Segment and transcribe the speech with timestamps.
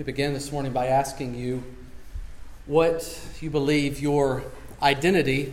[0.00, 1.62] We begin this morning by asking you
[2.64, 4.44] what you believe your
[4.80, 5.52] identity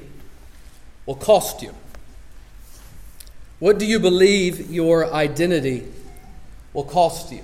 [1.05, 1.75] will cost you.
[3.59, 5.91] What do you believe your identity
[6.71, 7.43] will cost you?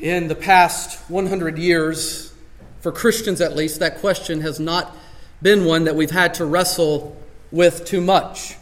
[0.00, 2.32] In the past 100 years,
[2.80, 4.96] for Christians at least, that question has not
[5.42, 7.14] been one that we've had to wrestle
[7.50, 8.54] with too much.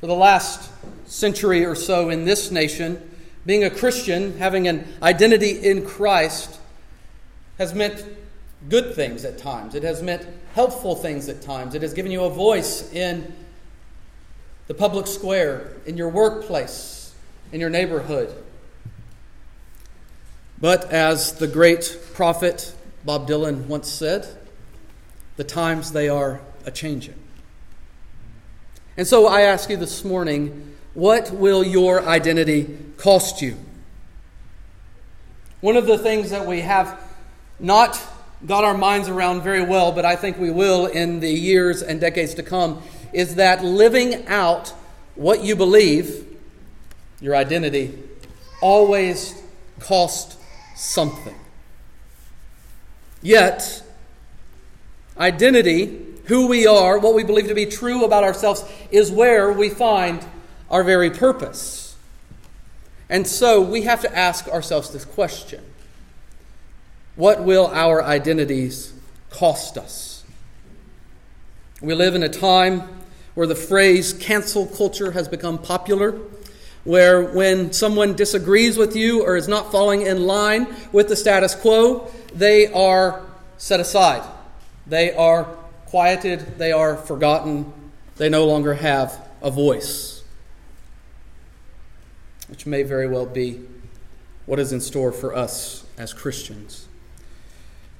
[0.00, 0.70] For the last
[1.04, 3.10] century or so in this nation,
[3.46, 6.58] being a Christian, having an identity in Christ,
[7.58, 8.04] has meant
[8.68, 9.74] good things at times.
[9.74, 11.74] It has meant helpful things at times.
[11.74, 13.32] It has given you a voice in
[14.66, 17.14] the public square, in your workplace,
[17.52, 18.34] in your neighborhood.
[20.60, 22.74] But as the great prophet
[23.04, 24.26] Bob Dylan once said,
[25.36, 27.14] the times they are a changing.
[28.96, 33.54] And so I ask you this morning what will your identity cost you?
[35.60, 36.98] One of the things that we have
[37.60, 38.00] not
[38.46, 42.00] got our minds around very well, but I think we will in the years and
[42.00, 44.72] decades to come, is that living out
[45.16, 46.26] what you believe,
[47.20, 48.02] your identity,
[48.62, 49.34] always
[49.80, 50.38] costs
[50.76, 51.36] something.
[53.20, 53.82] Yet,
[55.18, 59.68] identity, who we are, what we believe to be true about ourselves, is where we
[59.68, 60.24] find
[60.70, 61.96] our very purpose.
[63.08, 65.62] And so we have to ask ourselves this question
[67.14, 68.92] What will our identities
[69.30, 70.24] cost us?
[71.80, 72.82] We live in a time
[73.34, 76.18] where the phrase cancel culture has become popular,
[76.84, 81.54] where when someone disagrees with you or is not falling in line with the status
[81.54, 83.22] quo, they are
[83.58, 84.22] set aside.
[84.86, 85.44] They are
[85.86, 87.72] quieted, they are forgotten,
[88.16, 90.15] they no longer have a voice
[92.48, 93.62] which may very well be
[94.46, 96.86] what is in store for us as Christians.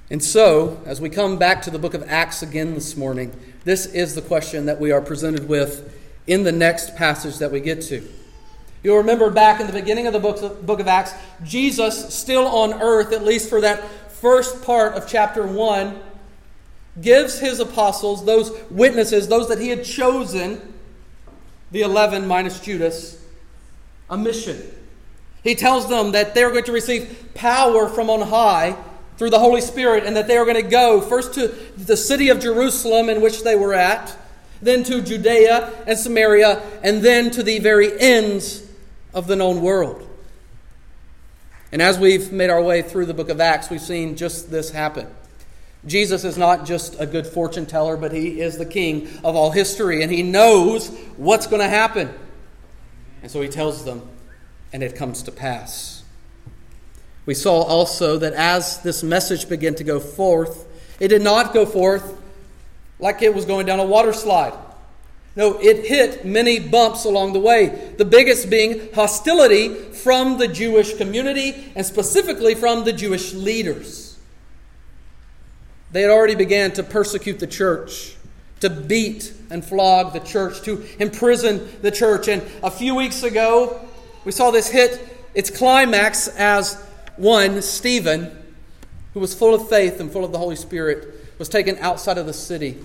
[0.09, 3.85] And so, as we come back to the book of Acts again this morning, this
[3.85, 5.93] is the question that we are presented with
[6.25, 8.07] in the next passage that we get to.
[8.83, 13.11] You'll remember back in the beginning of the book of, Acts, Jesus, still on earth,
[13.11, 15.99] at least for that first part of chapter 1,
[17.01, 20.73] gives his apostles, those witnesses, those that he had chosen,
[21.71, 23.21] the 11 minus Judas,
[24.09, 24.61] a mission.
[25.43, 28.77] He tells them that they're going to receive power from on high
[29.17, 31.47] through the Holy Spirit and that they are going to go first to
[31.77, 34.15] the city of Jerusalem in which they were at,
[34.61, 38.67] then to Judea and Samaria, and then to the very ends
[39.13, 40.07] of the known world.
[41.71, 44.71] And as we've made our way through the book of Acts, we've seen just this
[44.71, 45.07] happen.
[45.85, 49.51] Jesus is not just a good fortune teller, but he is the king of all
[49.51, 52.13] history, and he knows what's going to happen.
[53.27, 54.07] And so he tells them,
[54.71, 56.01] and it comes to pass.
[57.25, 60.65] We saw also that as this message began to go forth,
[61.01, 62.17] it did not go forth
[62.99, 64.53] like it was going down a water slide.
[65.35, 67.91] No, it hit many bumps along the way.
[67.97, 74.17] The biggest being hostility from the Jewish community and specifically from the Jewish leaders.
[75.91, 78.15] They had already began to persecute the church
[78.59, 82.27] to beat and flog the church, to imprison the church.
[82.27, 83.79] And a few weeks ago,
[84.25, 86.75] we saw this hit its climax as
[87.15, 88.31] one, Stephen,
[89.13, 92.25] who was full of faith and full of the Holy Spirit, was taken outside of
[92.25, 92.77] the city,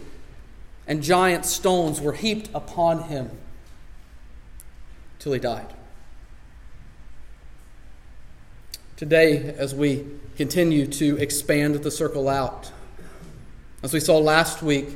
[0.87, 3.31] and giant stones were heaped upon him
[5.19, 5.73] till he died.
[8.97, 10.07] Today, as we
[10.37, 12.71] continue to expand the circle out,
[13.83, 14.89] as we saw last week,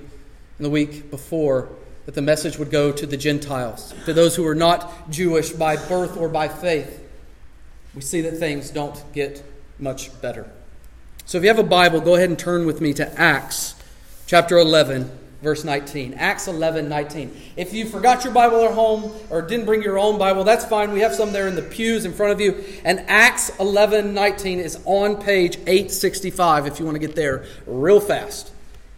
[0.58, 1.70] in the week before
[2.06, 5.76] that the message would go to the Gentiles, to those who are not Jewish by
[5.76, 7.02] birth or by faith.
[7.94, 9.42] We see that things don't get
[9.78, 10.50] much better.
[11.24, 13.74] So if you have a Bible, go ahead and turn with me to Acts
[14.26, 15.10] chapter 11,
[15.42, 16.14] verse 19.
[16.14, 17.36] Acts 11, 19.
[17.56, 20.92] If you forgot your Bible at home or didn't bring your own Bible, that's fine.
[20.92, 22.64] We have some there in the pews in front of you.
[22.84, 28.00] And Acts 11, 19 is on page 865 if you want to get there real
[28.00, 28.52] fast.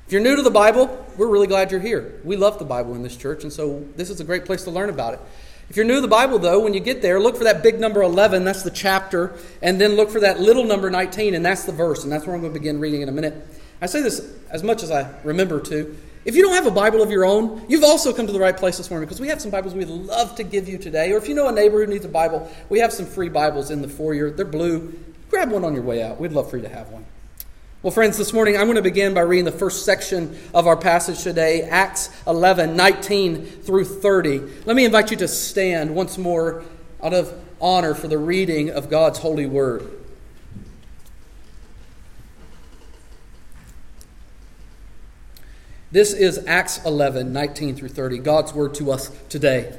[0.09, 2.19] If you're new to the Bible, we're really glad you're here.
[2.25, 4.71] We love the Bible in this church, and so this is a great place to
[4.71, 5.21] learn about it.
[5.69, 7.79] If you're new to the Bible, though, when you get there, look for that big
[7.79, 11.65] number 11, that's the chapter, and then look for that little number 19, and that's
[11.65, 13.35] the verse, and that's where I'm going to begin reading in a minute.
[13.83, 15.95] I say this as much as I remember to.
[16.25, 18.57] If you don't have a Bible of your own, you've also come to the right
[18.57, 21.13] place this morning because we have some Bibles we'd love to give you today.
[21.13, 23.71] Or if you know a neighbor who needs a Bible, we have some free Bibles
[23.71, 24.31] in the foyer.
[24.31, 24.99] They're blue.
[25.29, 26.19] Grab one on your way out.
[26.19, 27.05] We'd love for you to have one.
[27.81, 30.77] Well, friends, this morning I'm going to begin by reading the first section of our
[30.77, 34.41] passage today, Acts 11, 19 through 30.
[34.65, 36.65] Let me invite you to stand once more
[37.01, 39.89] out of honor for the reading of God's holy word.
[45.93, 49.79] This is Acts 11, 19 through 30, God's word to us today.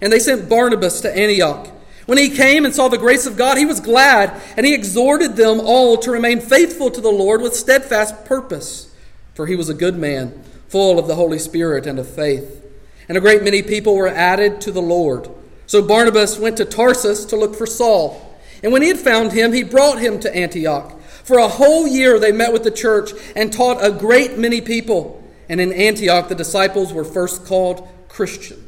[0.00, 1.68] and they sent Barnabas to Antioch.
[2.06, 5.36] When he came and saw the grace of God, he was glad, and he exhorted
[5.36, 8.94] them all to remain faithful to the Lord with steadfast purpose.
[9.34, 12.62] For he was a good man, full of the Holy Spirit and of faith.
[13.08, 15.28] And a great many people were added to the Lord.
[15.66, 18.38] So Barnabas went to Tarsus to look for Saul.
[18.62, 21.00] And when he had found him, he brought him to Antioch.
[21.24, 25.22] For a whole year they met with the church and taught a great many people.
[25.48, 28.63] And in Antioch the disciples were first called Christians.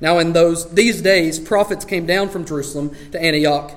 [0.00, 3.72] Now in those these days prophets came down from Jerusalem to Antioch.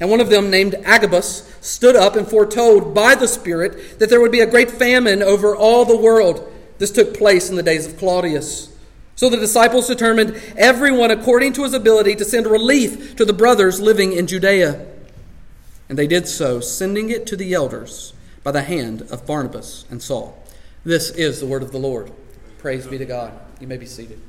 [0.00, 4.20] And one of them, named Agabus, stood up and foretold by the Spirit that there
[4.20, 6.52] would be a great famine over all the world.
[6.78, 8.76] This took place in the days of Claudius.
[9.14, 13.80] So the disciples determined, everyone according to his ability, to send relief to the brothers
[13.80, 14.84] living in Judea.
[15.88, 18.12] And they did so, sending it to the elders
[18.42, 20.42] by the hand of Barnabas and Saul.
[20.84, 22.10] This is the word of the Lord.
[22.58, 23.32] Praise be to God.
[23.60, 24.20] You may be seated.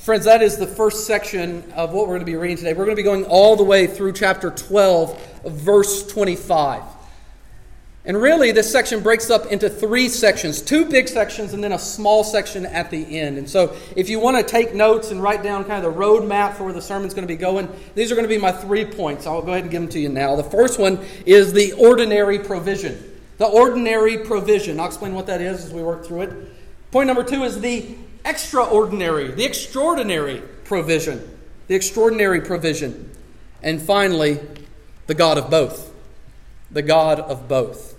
[0.00, 2.72] Friends, that is the first section of what we're going to be reading today.
[2.72, 6.82] We're going to be going all the way through chapter 12, verse 25.
[8.06, 11.78] And really, this section breaks up into three sections two big sections and then a
[11.78, 13.36] small section at the end.
[13.36, 16.54] And so, if you want to take notes and write down kind of the roadmap
[16.54, 18.86] for where the sermon's going to be going, these are going to be my three
[18.86, 19.26] points.
[19.26, 20.34] I'll go ahead and give them to you now.
[20.34, 23.20] The first one is the ordinary provision.
[23.36, 24.80] The ordinary provision.
[24.80, 26.32] I'll explain what that is as we work through it.
[26.90, 31.38] Point number two is the extraordinary, the extraordinary provision.
[31.68, 33.10] The extraordinary provision.
[33.62, 34.40] And finally,
[35.06, 35.92] the God of both.
[36.70, 37.96] The God of both.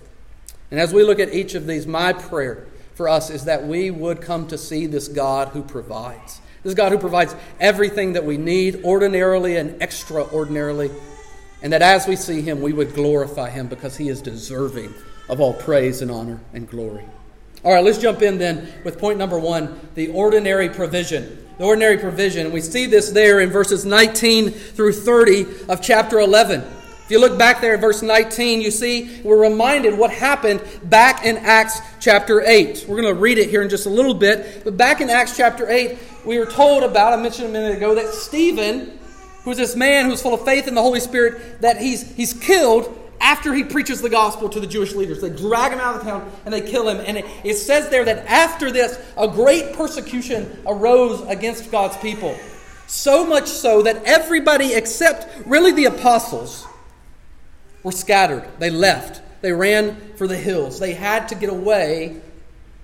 [0.70, 3.90] And as we look at each of these, my prayer for us is that we
[3.90, 6.40] would come to see this God who provides.
[6.62, 10.90] This God who provides everything that we need, ordinarily and extraordinarily.
[11.62, 14.94] And that as we see him, we would glorify him because he is deserving
[15.28, 17.04] of all praise and honor and glory.
[17.64, 21.46] All right, let's jump in then with point number one the ordinary provision.
[21.58, 22.50] The ordinary provision.
[22.50, 26.60] We see this there in verses 19 through 30 of chapter 11
[27.04, 31.24] If you look back there at verse 19, you see we're reminded what happened back
[31.24, 32.86] in Acts chapter 8.
[32.88, 34.64] We're going to read it here in just a little bit.
[34.64, 37.94] But back in Acts chapter 8, we were told about, I mentioned a minute ago,
[37.94, 38.98] that Stephen,
[39.44, 42.98] who's this man who's full of faith in the Holy Spirit, that he's, he's killed
[43.22, 45.20] after he preaches the gospel to the Jewish leaders.
[45.20, 46.98] They drag him out of the town and they kill him.
[47.06, 52.36] And it, it says there that after this, a great persecution arose against God's people.
[52.88, 56.66] So much so that everybody except really the apostles
[57.84, 58.46] were scattered.
[58.58, 59.22] They left.
[59.40, 60.80] They ran for the hills.
[60.80, 62.20] They had to get away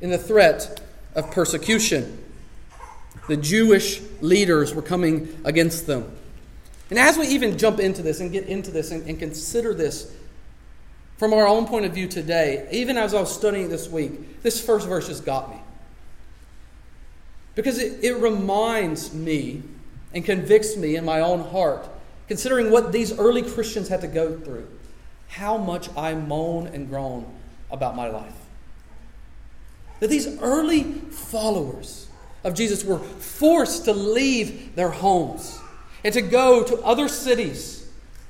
[0.00, 0.81] in the threat
[1.14, 2.25] of persecution.
[3.26, 6.11] The Jewish leaders were coming against them.
[6.91, 10.10] And as we even jump into this and get into this and, and consider this
[11.19, 14.65] from our own point of view today, even as I was studying this week, this
[14.65, 15.60] first verse has got me.
[17.56, 19.63] Because it, it reminds me
[20.15, 21.89] and convicts me in my own heart,
[22.29, 24.67] considering what these early Christians had to go through
[25.29, 27.27] how much I moan and groan
[27.70, 28.34] about my life.
[30.01, 32.08] That these early followers
[32.44, 35.58] of Jesus were forced to leave their homes
[36.05, 37.78] and to go to other cities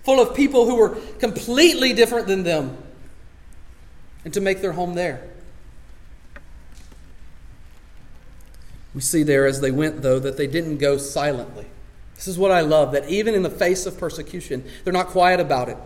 [0.08, 2.74] full of people who were completely different than them
[4.24, 5.28] and to make their home there.
[8.94, 11.66] We see there as they went, though, that they didn't go silently.
[12.14, 15.40] This is what I love that even in the face of persecution, they're not quiet
[15.40, 15.76] about it.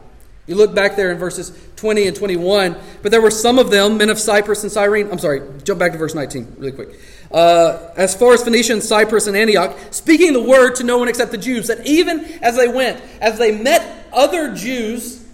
[0.46, 3.96] You look back there in verses 20 and 21, but there were some of them,
[3.96, 5.10] men of Cyprus and Cyrene.
[5.10, 6.90] I'm sorry, jump back to verse 19 really quick.
[7.32, 11.08] Uh, as far as Phoenicia and Cyprus and Antioch, speaking the word to no one
[11.08, 15.24] except the Jews, that even as they went, as they met other Jews,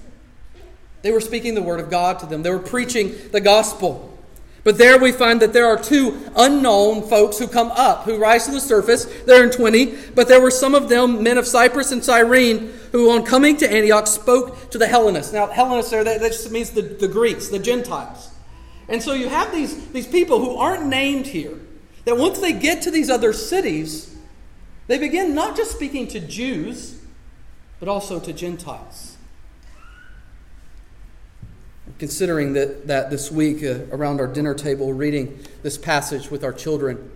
[1.03, 2.43] they were speaking the word of God to them.
[2.43, 4.17] They were preaching the gospel.
[4.65, 8.47] But there we find that there are two unknown folks who come up, who rise
[8.47, 9.05] to the surface.
[9.25, 10.11] They're in 20.
[10.15, 13.73] But there were some of them, men of Cyprus and Cyrene, who on coming to
[13.73, 15.33] Antioch spoke to the Hellenists.
[15.33, 18.31] Now, Hellenists there, that, just means the, the Greeks, the Gentiles.
[18.89, 21.59] And so you have these, these people who aren't named here,
[22.05, 24.17] that once they get to these other cities,
[24.89, 26.98] They begin not just speaking to Jews,
[27.81, 29.17] but also to Gentiles.
[31.99, 36.53] Considering that, that this week uh, around our dinner table, reading this passage with our
[36.53, 37.11] children,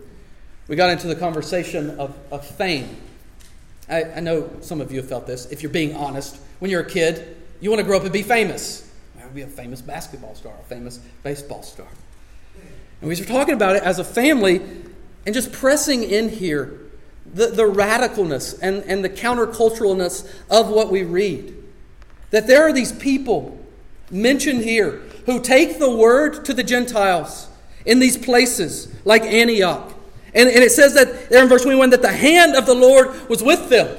[0.68, 2.96] we got into the conversation of, of fame.
[3.88, 5.46] I, I know some of you have felt this.
[5.46, 8.22] If you're being honest, when you're a kid, you want to grow up and be
[8.22, 8.88] famous.
[9.20, 11.86] I would be a famous basketball star, a famous baseball star.
[13.00, 14.62] And we were talking about it as a family
[15.26, 16.80] and just pressing in here
[17.32, 21.56] the, the radicalness and, and the counterculturalness of what we read.
[22.30, 23.58] That there are these people
[24.10, 27.48] mentioned here who take the word to the Gentiles
[27.84, 29.92] in these places, like Antioch.
[30.34, 33.28] And, and it says that there in verse 21 that the hand of the Lord
[33.28, 33.96] was with them.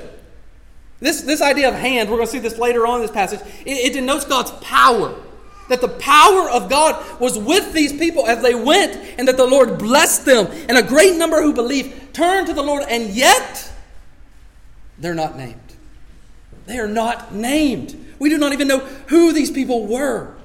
[0.99, 3.41] This, this idea of hand, we're going to see this later on in this passage,
[3.65, 5.15] it, it denotes God's power.
[5.69, 9.47] That the power of God was with these people as they went, and that the
[9.47, 10.47] Lord blessed them.
[10.67, 13.71] And a great number who believe turned to the Lord, and yet
[14.97, 15.59] they're not named.
[16.65, 18.15] They are not named.
[18.19, 20.35] We do not even know who these people were.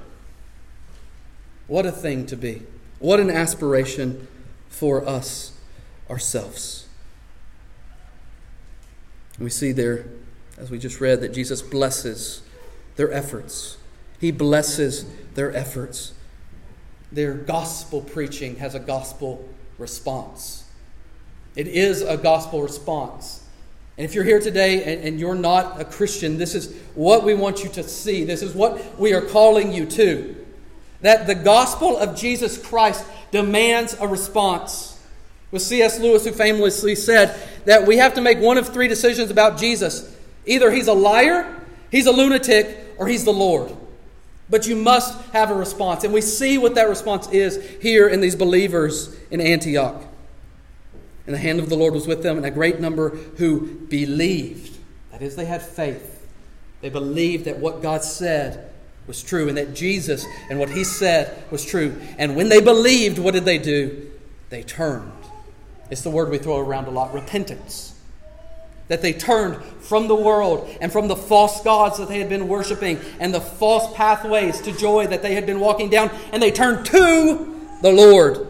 [1.67, 2.63] What a thing to be.
[2.99, 4.27] What an aspiration
[4.67, 5.53] for us
[6.09, 6.87] ourselves.
[9.37, 10.05] we see there,
[10.57, 12.41] as we just read, that Jesus blesses
[12.95, 13.77] their efforts.
[14.19, 16.13] He blesses their efforts.
[17.11, 19.47] Their gospel preaching has a gospel
[19.77, 20.65] response.
[21.55, 23.43] It is a gospel response.
[23.97, 27.33] And if you're here today and, and, you're not a Christian, this is what we
[27.33, 28.23] want you to see.
[28.23, 30.45] This is what we are calling you to.
[31.01, 34.97] That the gospel of Jesus Christ demands a response.
[35.51, 35.99] With C.S.
[35.99, 40.15] Lewis, who famously said that we have to make one of three decisions about Jesus
[40.45, 41.61] either he's a liar,
[41.91, 43.75] he's a lunatic, or he's the Lord.
[44.49, 46.03] But you must have a response.
[46.03, 50.03] And we see what that response is here in these believers in Antioch.
[51.27, 54.79] And the hand of the Lord was with them, and a great number who believed.
[55.11, 56.27] That is, they had faith.
[56.81, 58.71] They believed that what God said
[59.05, 61.99] was true, and that Jesus and what He said was true.
[62.17, 64.09] And when they believed, what did they do?
[64.49, 65.11] They turned.
[65.91, 67.98] It's the word we throw around a lot repentance.
[68.89, 72.47] That they turned from the world and from the false gods that they had been
[72.47, 76.51] worshiping and the false pathways to joy that they had been walking down, and they
[76.51, 78.47] turned to the Lord.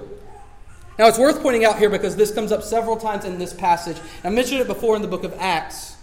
[0.98, 3.96] Now, it's worth pointing out here because this comes up several times in this passage.
[4.24, 5.96] I mentioned it before in the book of Acts.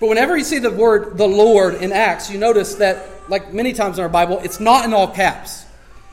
[0.00, 3.74] But whenever you see the word the Lord in Acts, you notice that, like many
[3.74, 5.66] times in our Bible, it's not in all caps.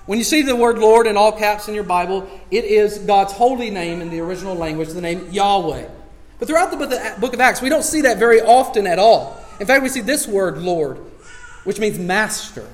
[0.05, 3.31] When you see the word Lord in all caps in your Bible, it is God's
[3.31, 5.88] holy name in the original language, the name Yahweh.
[6.39, 9.44] But throughout the book of Acts, we don't see that very often at all.
[9.60, 10.98] In fact, we see this word Lord,
[11.63, 12.67] which means master.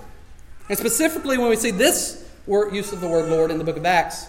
[0.70, 3.78] And specifically, when we see this word, use of the word Lord in the book
[3.78, 4.28] of Acts,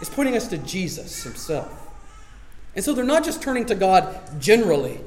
[0.00, 1.88] is pointing us to Jesus himself.
[2.74, 5.00] And so they're not just turning to God generally,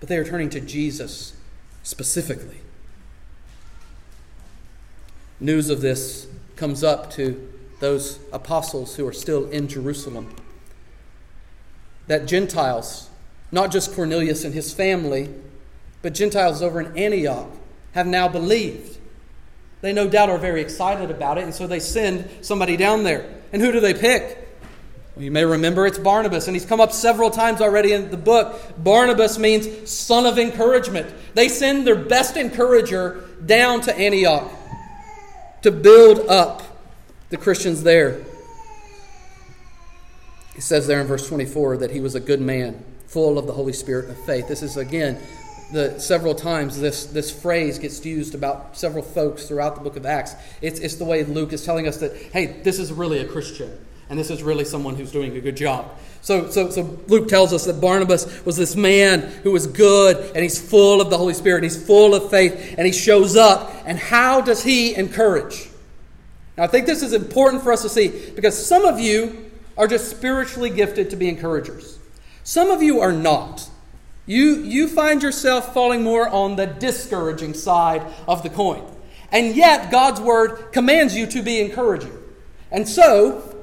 [0.00, 1.34] but they are turning to Jesus
[1.82, 2.60] specifically.
[5.38, 6.26] News of this
[6.56, 7.48] comes up to
[7.80, 10.34] those apostles who are still in Jerusalem.
[12.06, 13.10] That Gentiles,
[13.50, 15.28] not just Cornelius and his family,
[16.02, 17.50] but Gentiles over in Antioch,
[17.92, 18.98] have now believed.
[19.80, 23.28] They no doubt are very excited about it, and so they send somebody down there.
[23.52, 24.46] And who do they pick?
[25.18, 28.60] You may remember it's Barnabas, and he's come up several times already in the book.
[28.76, 31.12] Barnabas means son of encouragement.
[31.34, 34.50] They send their best encourager down to Antioch
[35.62, 36.62] to build up
[37.30, 38.20] the Christians there.
[40.56, 43.52] He says there in verse 24 that he was a good man, full of the
[43.52, 44.48] Holy Spirit of faith.
[44.48, 45.20] This is, again,
[45.70, 50.06] the several times this, this phrase gets used about several folks throughout the book of
[50.06, 50.34] Acts.
[50.62, 53.70] It's, it's the way Luke is telling us that, hey, this is really a Christian,
[54.08, 55.90] and this is really someone who's doing a good job.
[56.22, 60.38] So, so, so Luke tells us that Barnabas was this man who was good, and
[60.42, 63.74] he's full of the Holy Spirit, and he's full of faith, and he shows up.
[63.84, 65.68] And how does he encourage?
[66.56, 69.45] Now, I think this is important for us to see because some of you
[69.76, 71.98] are just spiritually gifted to be encouragers.
[72.44, 73.68] Some of you are not.
[74.26, 78.84] You, you find yourself falling more on the discouraging side of the coin.
[79.30, 82.16] And yet, God's word commands you to be encouraging.
[82.70, 83.56] And so,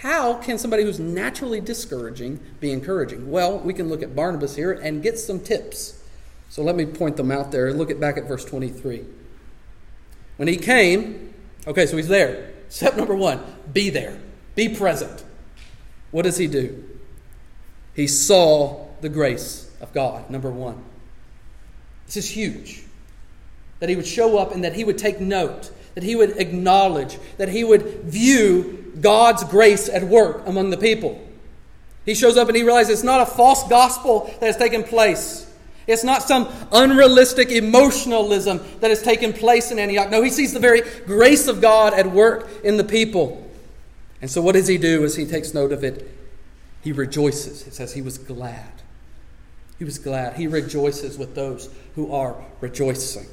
[0.00, 3.30] how can somebody who's naturally discouraging be encouraging?
[3.30, 6.00] Well, we can look at Barnabas here and get some tips.
[6.48, 7.72] So let me point them out there.
[7.72, 9.04] Look at back at verse 23.
[10.36, 11.34] When he came,
[11.66, 12.52] okay, so he's there.
[12.68, 13.40] Step number one
[13.72, 14.18] be there,
[14.54, 15.24] be present.
[16.10, 16.84] What does he do?
[17.94, 20.82] He saw the grace of God, number one.
[22.06, 22.84] This is huge.
[23.80, 27.18] That he would show up and that he would take note, that he would acknowledge,
[27.36, 31.24] that he would view God's grace at work among the people.
[32.04, 35.44] He shows up and he realizes it's not a false gospel that has taken place.
[35.86, 40.10] It's not some unrealistic emotionalism that has taken place in Antioch.
[40.10, 43.47] No, he sees the very grace of God at work in the people.
[44.20, 46.10] And so, what does he do as he takes note of it?
[46.82, 47.66] He rejoices.
[47.66, 48.72] It says he was glad.
[49.78, 50.36] He was glad.
[50.36, 53.26] He rejoices with those who are rejoicing.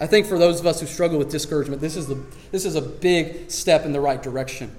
[0.00, 2.76] I think for those of us who struggle with discouragement, this is, the, this is
[2.76, 4.74] a big step in the right direction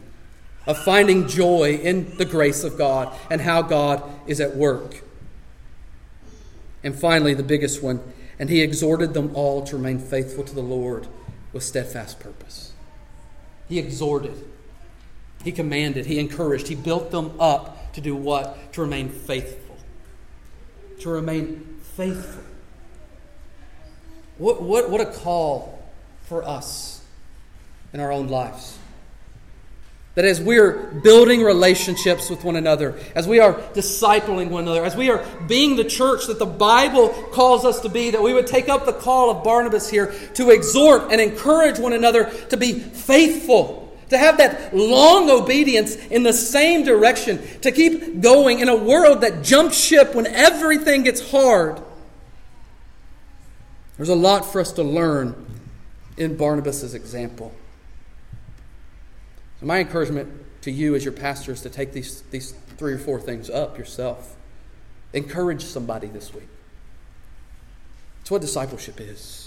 [0.65, 5.03] of finding joy in the grace of God and how God is at work.
[6.83, 8.01] And finally, the biggest one,
[8.37, 11.07] and he exhorted them all to remain faithful to the Lord
[11.51, 12.73] with steadfast purpose.
[13.67, 14.45] He exhorted,
[15.43, 18.74] he commanded, he encouraged, he built them up to do what?
[18.74, 19.77] To remain faithful.
[21.00, 22.43] To remain faithful.
[24.38, 25.79] What, what, what a call
[26.24, 27.03] for us
[27.93, 28.77] in our own lives.
[30.15, 34.96] That as we're building relationships with one another, as we are discipling one another, as
[34.96, 38.48] we are being the church that the Bible calls us to be, that we would
[38.48, 42.79] take up the call of Barnabas here to exhort and encourage one another to be
[42.79, 43.78] faithful,
[44.09, 49.21] to have that long obedience in the same direction, to keep going in a world
[49.21, 51.81] that jumps ship when everything gets hard.
[53.97, 55.45] There's a lot for us to learn
[56.17, 57.53] in Barnabas' example.
[59.59, 60.29] So, my encouragement
[60.61, 63.77] to you as your pastor is to take these, these three or four things up
[63.77, 64.35] yourself.
[65.13, 66.47] Encourage somebody this week.
[68.21, 69.38] It's what discipleship is.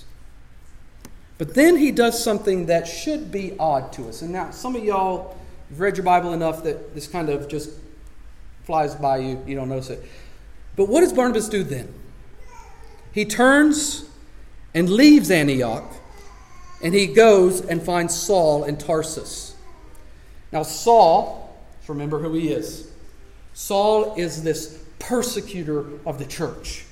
[1.42, 4.22] But then he does something that should be odd to us.
[4.22, 5.36] And now, some of y'all
[5.70, 7.70] have read your Bible enough that this kind of just
[8.62, 10.04] flies by you, you don't notice it.
[10.76, 11.92] But what does Barnabas do then?
[13.10, 14.08] He turns
[14.72, 15.92] and leaves Antioch,
[16.80, 19.56] and he goes and finds Saul in Tarsus.
[20.52, 22.88] Now, Saul, remember who he is.
[23.52, 26.84] Saul is this persecutor of the church.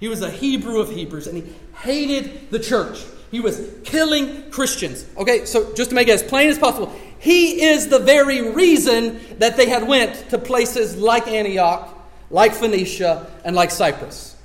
[0.00, 3.04] He was a Hebrew of Hebrews, and he hated the church.
[3.30, 5.06] He was killing Christians.
[5.16, 9.20] Okay, so just to make it as plain as possible, he is the very reason
[9.38, 11.96] that they had went to places like Antioch,
[12.30, 14.36] like Phoenicia, and like Cyprus.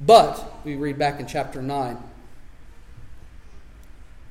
[0.00, 1.96] But, we read back in chapter 9,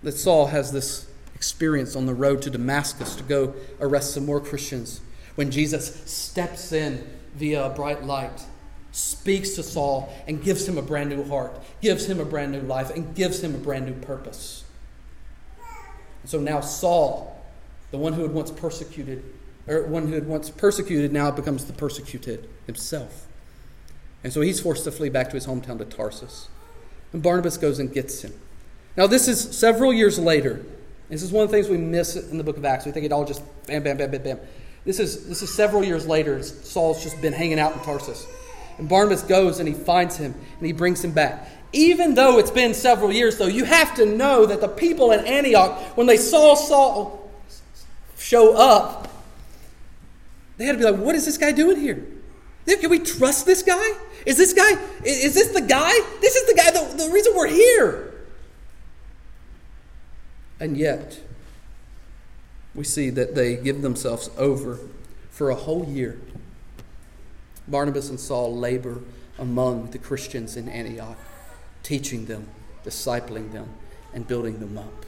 [0.03, 4.39] that Saul has this experience on the road to Damascus to go arrest some more
[4.39, 5.01] Christians.
[5.35, 8.43] When Jesus steps in via a bright light,
[8.97, 12.61] speaks to Saul, and gives him a brand new heart, gives him a brand new
[12.61, 14.63] life, and gives him a brand new purpose.
[16.23, 17.45] And so now Saul,
[17.91, 19.23] the one who had once persecuted,
[19.67, 23.27] or one who had once persecuted, now becomes the persecuted himself.
[24.23, 26.47] And so he's forced to flee back to his hometown to Tarsus.
[27.13, 28.33] And Barnabas goes and gets him.
[28.97, 30.65] Now, this is several years later.
[31.07, 32.85] This is one of the things we miss in the book of Acts.
[32.85, 34.39] We think it all just bam, bam, bam, bam, bam.
[34.85, 36.41] This is, this is several years later.
[36.41, 38.25] Saul's just been hanging out in Tarsus.
[38.77, 41.49] And Barnabas goes and he finds him and he brings him back.
[41.73, 45.25] Even though it's been several years, though, you have to know that the people in
[45.25, 47.31] Antioch, when they saw Saul
[48.17, 49.09] show up,
[50.57, 52.05] they had to be like, what is this guy doing here?
[52.65, 53.91] Can we trust this guy?
[54.25, 54.71] Is this guy,
[55.03, 55.91] is this the guy?
[56.19, 58.13] This is the guy, the, the reason we're here.
[60.59, 61.19] And yet,
[62.73, 64.79] we see that they give themselves over
[65.29, 66.19] for a whole year.
[67.67, 69.01] Barnabas and Saul labor
[69.37, 71.17] among the Christians in Antioch,
[71.83, 72.47] teaching them,
[72.85, 73.69] discipling them,
[74.13, 75.05] and building them up.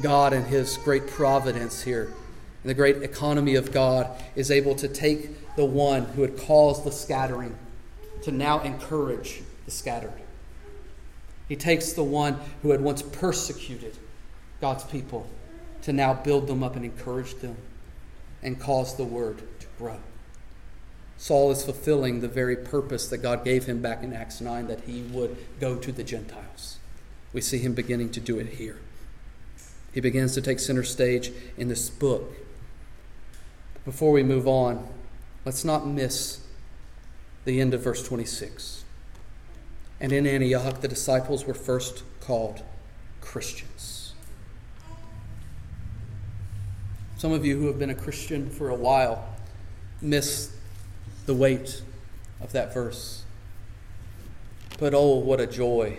[0.00, 2.04] God, and His great providence here,
[2.62, 6.84] and the great economy of God, is able to take the one who had caused
[6.84, 7.54] the scattering
[8.22, 10.12] to now encourage the scattered.
[11.48, 13.98] He takes the one who had once persecuted
[14.60, 15.28] God's people
[15.82, 17.56] to now build them up and encourage them
[18.42, 19.98] and cause the word to grow.
[21.16, 24.82] Saul is fulfilling the very purpose that God gave him back in Acts 9 that
[24.82, 26.78] he would go to the Gentiles.
[27.32, 28.78] We see him beginning to do it here.
[29.92, 32.32] He begins to take center stage in this book.
[33.84, 34.88] Before we move on,
[35.44, 36.40] Let's not miss
[37.44, 38.84] the end of verse 26.
[40.00, 42.62] And in Antioch, the disciples were first called
[43.20, 43.91] Christians.
[47.22, 49.24] Some of you who have been a Christian for a while
[50.00, 50.52] miss
[51.24, 51.80] the weight
[52.40, 53.22] of that verse.
[54.80, 55.98] But oh, what a joy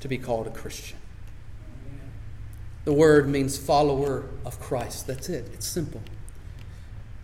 [0.00, 0.96] to be called a Christian.
[2.86, 5.06] The word means follower of Christ.
[5.06, 6.00] That's it, it's simple.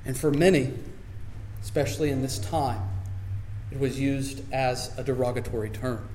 [0.05, 0.75] And for many,
[1.62, 2.83] especially in this time,
[3.73, 6.07] it was used as a derogatory term.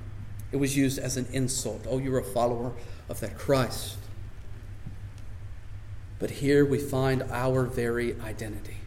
[0.51, 1.87] It was used as an insult.
[1.89, 2.73] Oh, you're a follower
[3.09, 3.97] of that Christ.
[6.21, 8.77] But here we find our very identity.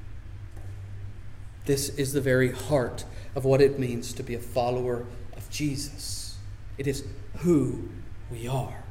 [1.66, 5.04] This is the very heart of what it means to be a follower
[5.36, 6.36] of Jesus.
[6.78, 7.04] It is
[7.38, 7.88] who
[8.30, 8.84] we are.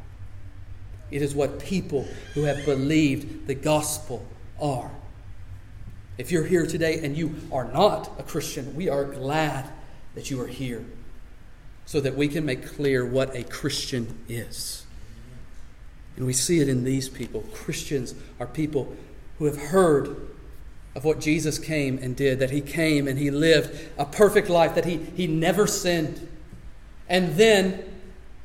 [1.09, 4.25] It is what people who have believed the gospel
[4.59, 4.91] are.
[6.17, 9.69] If you're here today and you are not a Christian, we are glad
[10.15, 10.83] that you are here
[11.85, 14.82] so that we can make clear what a Christian is.
[16.15, 17.41] And we see it in these people.
[17.53, 18.95] Christians are people
[19.39, 20.15] who have heard
[20.95, 24.75] of what Jesus came and did, that he came and he lived a perfect life,
[24.75, 26.27] that he, he never sinned.
[27.09, 27.83] And then,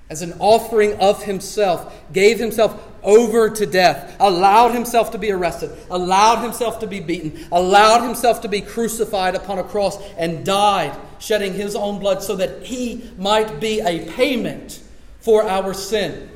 [0.09, 5.71] as an offering of himself, gave himself over to death, allowed himself to be arrested,
[5.91, 10.97] allowed himself to be beaten, allowed himself to be crucified upon a cross, and died,
[11.19, 14.83] shedding his own blood so that he might be a payment
[15.21, 16.31] for our sin.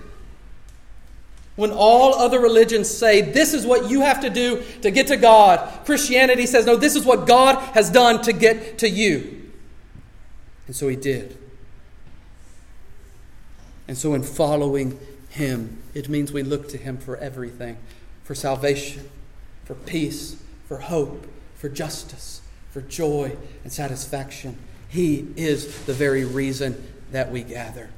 [1.56, 5.16] When all other religions say this is what you have to do to get to
[5.16, 9.50] God, Christianity says, no, this is what God has done to get to you.
[10.66, 11.36] And so he did.
[13.88, 17.76] And so, in following him, it means we look to him for everything
[18.24, 19.10] for salvation,
[19.64, 24.56] for peace, for hope, for justice, for joy and satisfaction.
[24.88, 27.90] He is the very reason that we gather.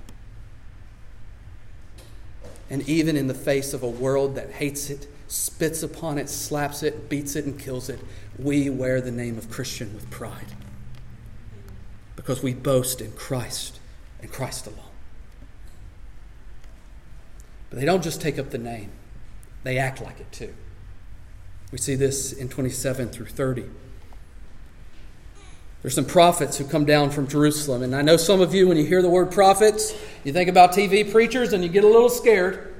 [2.75, 6.83] And even in the face of a world that hates it, spits upon it, slaps
[6.83, 8.01] it, beats it, and kills it,
[8.37, 10.57] we wear the name of Christian with pride.
[12.17, 13.79] Because we boast in Christ
[14.21, 14.91] and Christ alone.
[17.71, 18.91] But they don't just take up the name,
[19.63, 20.53] they act like it too.
[21.71, 23.67] We see this in 27 through 30.
[25.85, 27.83] There's some prophets who come down from Jerusalem.
[27.83, 29.93] And I know some of you, when you hear the word prophets,
[30.25, 32.75] you think about TV preachers and you get a little scared.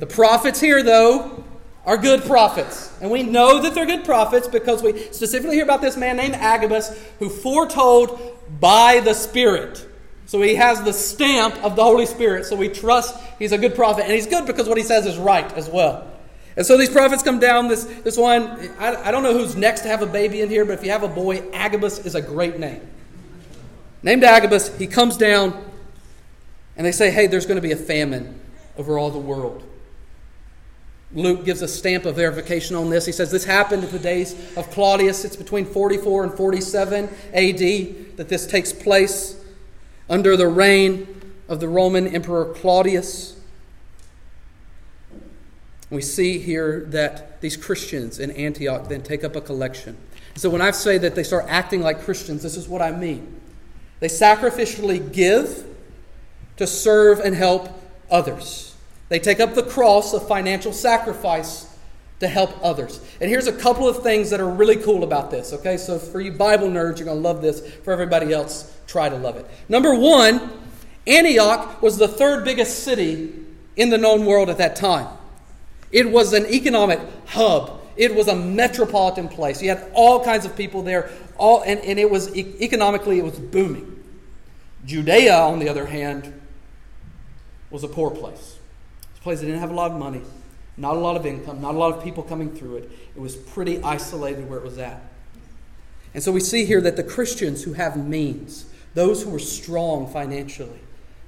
[0.00, 1.44] The prophets here, though,
[1.86, 2.92] are good prophets.
[3.00, 6.34] And we know that they're good prophets because we specifically hear about this man named
[6.34, 8.18] Agabus who foretold
[8.58, 9.86] by the Spirit.
[10.26, 12.46] So he has the stamp of the Holy Spirit.
[12.46, 14.06] So we trust he's a good prophet.
[14.06, 16.09] And he's good because what he says is right as well.
[16.60, 17.68] And so these prophets come down.
[17.68, 20.66] This, this one, I, I don't know who's next to have a baby in here,
[20.66, 22.86] but if you have a boy, Agabus is a great name.
[24.02, 25.58] Named Agabus, he comes down
[26.76, 28.38] and they say, hey, there's going to be a famine
[28.76, 29.62] over all the world.
[31.14, 33.06] Luke gives a stamp of verification on this.
[33.06, 35.24] He says this happened in the days of Claudius.
[35.24, 39.42] It's between 44 and 47 AD that this takes place
[40.10, 41.08] under the reign
[41.48, 43.39] of the Roman Emperor Claudius.
[45.90, 49.96] We see here that these Christians in Antioch then take up a collection.
[50.36, 53.40] So when I say that they start acting like Christians, this is what I mean.
[53.98, 55.66] They sacrificially give
[56.56, 57.68] to serve and help
[58.10, 58.74] others.
[59.08, 61.66] They take up the cross of financial sacrifice
[62.20, 63.00] to help others.
[63.20, 65.76] And here's a couple of things that are really cool about this, okay?
[65.76, 67.60] So for you Bible nerds, you're going to love this.
[67.76, 69.46] For everybody else, try to love it.
[69.68, 70.50] Number one,
[71.06, 73.32] Antioch was the third biggest city
[73.76, 75.08] in the known world at that time.
[75.90, 77.80] It was an economic hub.
[77.96, 79.60] It was a metropolitan place.
[79.60, 83.38] You had all kinds of people there, all, and, and it was economically it was
[83.38, 84.02] booming.
[84.86, 86.40] Judea, on the other hand,
[87.70, 88.58] was a poor place.
[89.10, 90.22] It's a place that didn't have a lot of money,
[90.76, 92.90] not a lot of income, not a lot of people coming through it.
[93.14, 95.02] It was pretty isolated where it was at.
[96.14, 100.10] And so we see here that the Christians who have means, those who are strong
[100.10, 100.80] financially,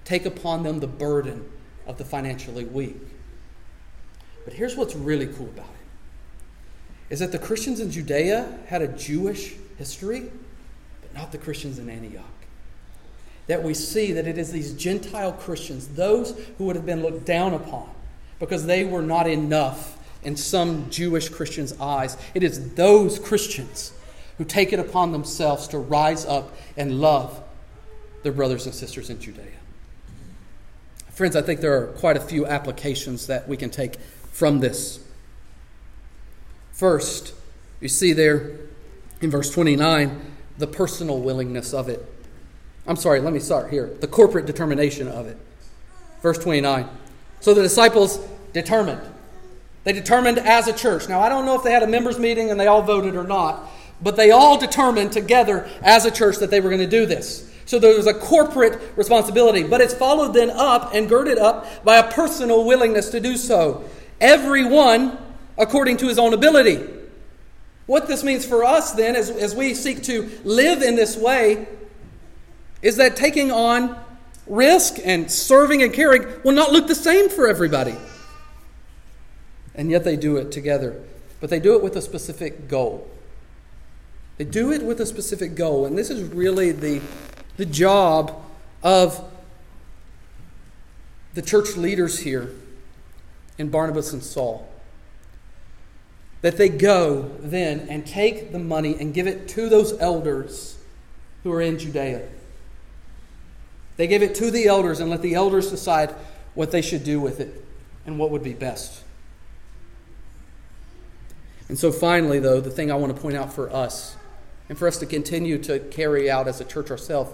[0.04, 1.48] take upon them the burden
[1.86, 2.96] of the financially weak.
[4.44, 8.88] But here's what's really cool about it is that the Christians in Judea had a
[8.88, 10.30] Jewish history,
[11.02, 12.24] but not the Christians in Antioch.
[13.48, 17.26] That we see that it is these Gentile Christians, those who would have been looked
[17.26, 17.90] down upon
[18.38, 22.16] because they were not enough in some Jewish Christians' eyes.
[22.34, 23.92] It is those Christians
[24.38, 27.42] who take it upon themselves to rise up and love
[28.22, 29.44] their brothers and sisters in Judea.
[31.10, 33.98] Friends, I think there are quite a few applications that we can take
[34.32, 34.98] from this.
[36.72, 37.34] First,
[37.80, 38.56] you see there
[39.20, 42.04] in verse 29 the personal willingness of it.
[42.86, 43.86] I'm sorry, let me start here.
[44.00, 45.36] The corporate determination of it.
[46.20, 46.88] Verse 29.
[47.40, 48.18] So the disciples
[48.52, 49.00] determined.
[49.84, 51.08] They determined as a church.
[51.08, 53.24] Now, I don't know if they had a members' meeting and they all voted or
[53.24, 53.68] not,
[54.00, 57.50] but they all determined together as a church that they were going to do this.
[57.66, 61.96] So there was a corporate responsibility, but it's followed then up and girded up by
[61.96, 63.84] a personal willingness to do so
[64.22, 65.18] everyone
[65.58, 66.82] according to his own ability.
[67.86, 71.66] What this means for us then, as, as we seek to live in this way,
[72.80, 73.98] is that taking on
[74.46, 77.96] risk and serving and caring will not look the same for everybody.
[79.74, 81.02] and yet they do it together.
[81.40, 83.10] But they do it with a specific goal.
[84.38, 87.00] They do it with a specific goal, and this is really the,
[87.56, 88.42] the job
[88.82, 89.22] of
[91.34, 92.52] the church leaders here
[93.62, 94.68] in Barnabas and Saul.
[96.40, 100.76] That they go then and take the money and give it to those elders
[101.44, 102.28] who are in Judea.
[103.96, 106.12] They give it to the elders and let the elders decide
[106.54, 107.64] what they should do with it
[108.04, 109.04] and what would be best.
[111.68, 114.16] And so, finally, though, the thing I want to point out for us
[114.68, 117.30] and for us to continue to carry out as a church ourselves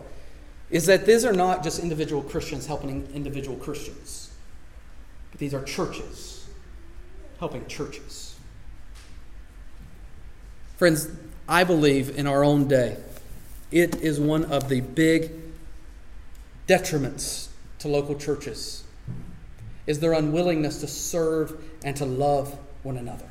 [0.68, 4.27] is that these are not just individual Christians helping individual Christians,
[5.38, 6.46] but these are churches
[7.38, 8.34] helping churches.
[10.76, 11.08] Friends,
[11.48, 12.96] I believe in our own day,
[13.70, 15.30] it is one of the big
[16.66, 17.48] detriments
[17.78, 18.82] to local churches
[19.86, 23.28] is their unwillingness to serve and to love one another.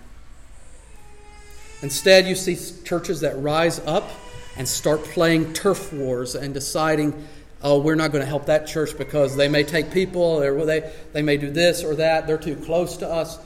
[1.82, 4.10] Instead, you see churches that rise up
[4.56, 7.28] and start playing turf wars and deciding,
[7.64, 10.94] oh, we're not going to help that church because they may take people or they,
[11.14, 12.28] they may do this or that.
[12.28, 13.40] They're too close to us.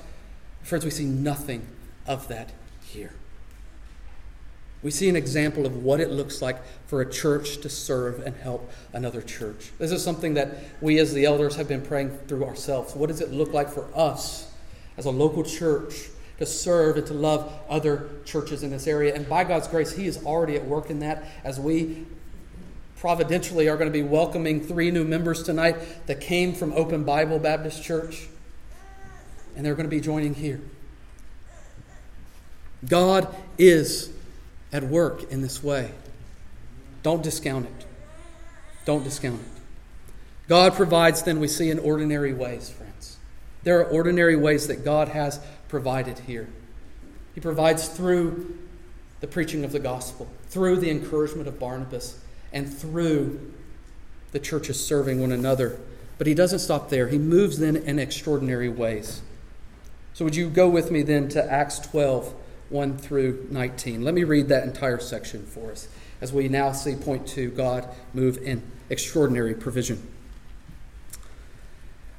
[0.63, 1.65] Friends, we see nothing
[2.05, 2.51] of that
[2.83, 3.13] here.
[4.83, 8.35] We see an example of what it looks like for a church to serve and
[8.35, 9.71] help another church.
[9.77, 12.95] This is something that we as the elders have been praying through ourselves.
[12.95, 14.51] What does it look like for us
[14.97, 19.13] as a local church to serve and to love other churches in this area?
[19.13, 22.07] And by God's grace, He is already at work in that as we
[23.01, 27.39] providentially are going to be welcoming three new members tonight that came from Open Bible
[27.39, 28.27] Baptist Church.
[29.55, 30.61] And they're going to be joining here.
[32.87, 34.11] God is
[34.71, 35.91] at work in this way.
[37.01, 37.85] Don't discount it.
[38.85, 39.61] Don't discount it.
[40.47, 43.17] God provides, then, we see in ordinary ways, friends.
[43.63, 46.49] There are ordinary ways that God has provided here.
[47.33, 48.59] He provides through
[49.21, 52.19] the preaching of the gospel, through the encouragement of Barnabas,
[52.51, 53.53] and through
[54.31, 55.79] the churches serving one another.
[56.17, 57.07] But he doesn't stop there.
[57.07, 59.21] He moves then in extraordinary ways.
[60.13, 62.35] So, would you go with me then to Acts 12?
[62.71, 64.01] 1 through 19.
[64.01, 65.89] Let me read that entire section for us
[66.21, 70.07] as we now see point two God move in extraordinary provision.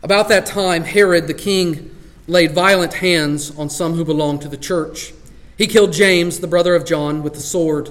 [0.03, 4.57] About that time, Herod the king laid violent hands on some who belonged to the
[4.57, 5.15] church.
[5.57, 7.91] He killed James, the brother of John, with the sword.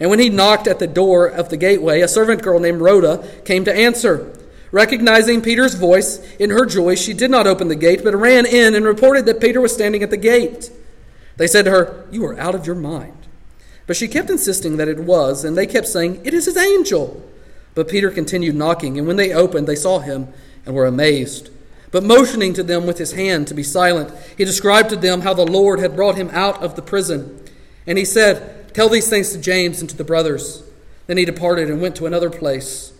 [0.00, 3.26] And when he knocked at the door of the gateway, a servant girl named Rhoda
[3.44, 4.36] came to answer.
[4.70, 8.74] Recognizing Peter's voice, in her joy, she did not open the gate, but ran in
[8.74, 10.70] and reported that Peter was standing at the gate.
[11.36, 13.26] They said to her, You are out of your mind.
[13.86, 17.22] But she kept insisting that it was, and they kept saying, It is his angel.
[17.74, 20.28] But Peter continued knocking, and when they opened, they saw him
[20.64, 21.50] and were amazed.
[21.90, 25.34] But motioning to them with his hand to be silent, he described to them how
[25.34, 27.38] the Lord had brought him out of the prison.
[27.86, 30.62] And he said, Tell these things to James and to the brothers.
[31.06, 32.92] Then he departed and went to another place.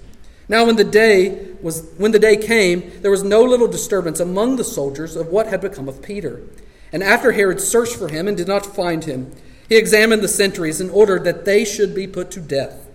[0.49, 4.57] Now when the day was when the day came, there was no little disturbance among
[4.57, 6.43] the soldiers of what had become of Peter.
[6.93, 9.33] And after Herod searched for him and did not find him,
[9.69, 12.87] he examined the sentries and ordered that they should be put to death.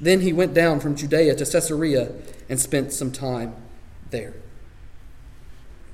[0.00, 2.12] Then he went down from Judea to Caesarea
[2.48, 3.56] and spent some time
[4.10, 4.34] there.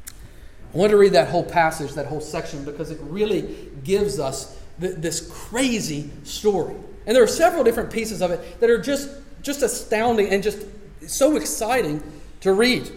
[0.06, 4.58] I want to read that whole passage, that whole section, because it really gives us
[4.78, 6.74] this crazy story
[7.06, 9.10] And there are several different pieces of it that are just,
[9.42, 10.64] just astounding and just
[11.06, 12.02] so exciting
[12.40, 12.90] to read.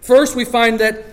[0.00, 1.04] First, we find that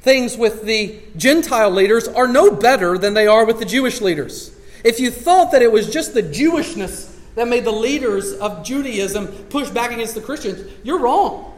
[0.00, 4.56] things with the Gentile leaders are no better than they are with the Jewish leaders.
[4.84, 9.26] If you thought that it was just the Jewishness that made the leaders of Judaism
[9.50, 11.52] push back against the Christians, you're wrong.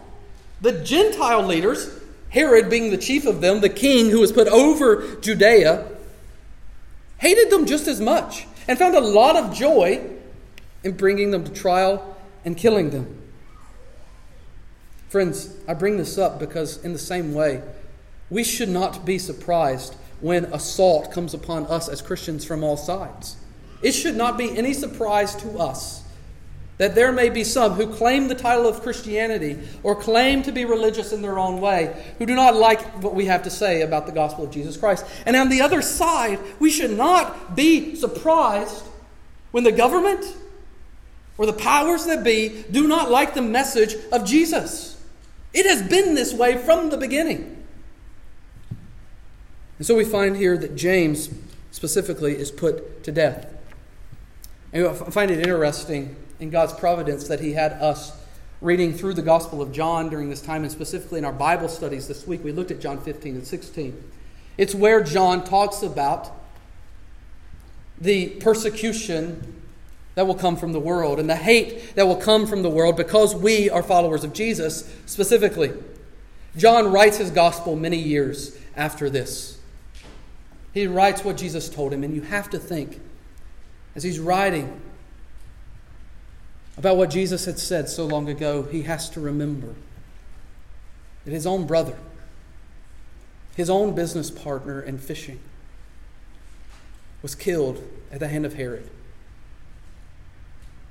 [0.61, 5.17] The Gentile leaders, Herod being the chief of them, the king who was put over
[5.21, 5.87] Judea,
[7.23, 10.05] hated them just as much and found a lot of joy
[10.83, 13.23] in bringing them to trial and killing them.
[15.09, 17.63] Friends, I bring this up because, in the same way,
[18.29, 23.37] we should not be surprised when assault comes upon us as Christians from all sides.
[23.83, 26.02] It should not be any surprise to us
[26.83, 30.65] that there may be some who claim the title of Christianity or claim to be
[30.65, 34.05] religious in their own way who do not like what we have to say about
[34.05, 35.07] the gospel of Jesus Christ.
[35.25, 38.83] And on the other side, we should not be surprised
[39.53, 40.25] when the government
[41.39, 45.01] or the powers that be do not like the message of Jesus.
[45.55, 47.65] It has been this way from the beginning.
[49.79, 51.31] And so we find here that James
[51.71, 53.47] specifically is put to death.
[54.73, 58.13] And I find it interesting in God's providence that He had us
[58.61, 62.09] reading through the Gospel of John during this time, and specifically in our Bible studies
[62.09, 62.45] this week.
[62.45, 64.11] We looked at John 15 and 16.
[64.59, 66.31] It's where John talks about
[67.99, 69.63] the persecution
[70.15, 72.97] that will come from the world and the hate that will come from the world
[72.97, 75.73] because we are followers of Jesus specifically.
[76.57, 79.59] John writes his gospel many years after this.
[80.75, 83.01] He writes what Jesus told him, and you have to think,
[83.95, 84.81] as he's writing
[86.77, 89.75] about what Jesus had said so long ago, he has to remember
[91.25, 91.97] that his own brother,
[93.55, 95.39] his own business partner in fishing,
[97.23, 98.89] was killed at the hand of Herod.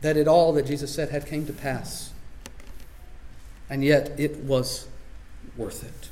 [0.01, 2.11] That it all that Jesus said had came to pass.
[3.69, 4.87] And yet it was
[5.57, 6.09] worth it.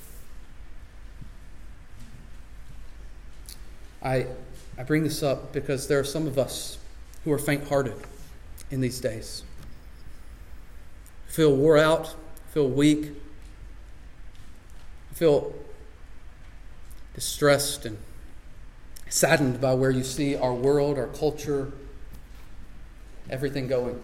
[4.01, 4.27] I,
[4.77, 6.77] I bring this up because there are some of us
[7.23, 7.95] who are faint hearted
[8.71, 9.43] in these days.
[11.39, 12.17] Feel wore out,
[12.49, 13.13] feel weak,
[15.13, 15.55] feel
[17.15, 17.97] distressed and
[19.07, 21.71] saddened by where you see our world, our culture,
[23.29, 24.01] everything going.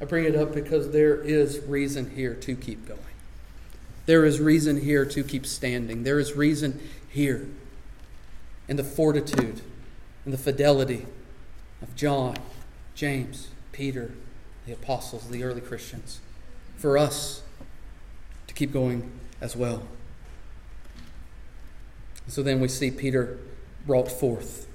[0.00, 3.00] I bring it up because there is reason here to keep going.
[4.06, 6.04] There is reason here to keep standing.
[6.04, 6.78] There is reason
[7.10, 7.48] here
[8.68, 9.60] in the fortitude
[10.24, 11.04] and the fidelity
[11.82, 12.36] of John,
[12.94, 14.12] James, Peter,
[14.66, 16.20] the apostles, the early Christians,
[16.76, 17.42] for us
[18.46, 19.82] to keep going as well.
[22.28, 23.38] So then we see Peter
[23.86, 24.66] brought forth.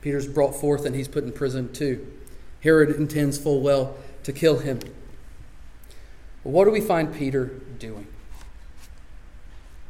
[0.00, 2.06] Peter's brought forth and he's put in prison too.
[2.60, 4.80] Herod intends full well to kill him.
[6.42, 7.46] But what do we find Peter
[7.78, 8.06] doing?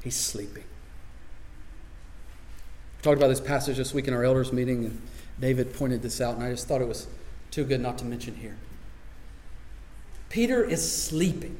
[0.03, 0.64] He's sleeping.
[2.98, 5.03] We talked about this passage this week in our elders' meeting, and
[5.40, 7.07] David pointed this out, and I just thought it was
[7.53, 8.57] too good not to mention here.
[10.31, 11.59] Peter is sleeping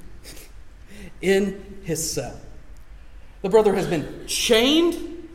[1.21, 2.41] in his cell.
[3.43, 5.29] The brother has been chained.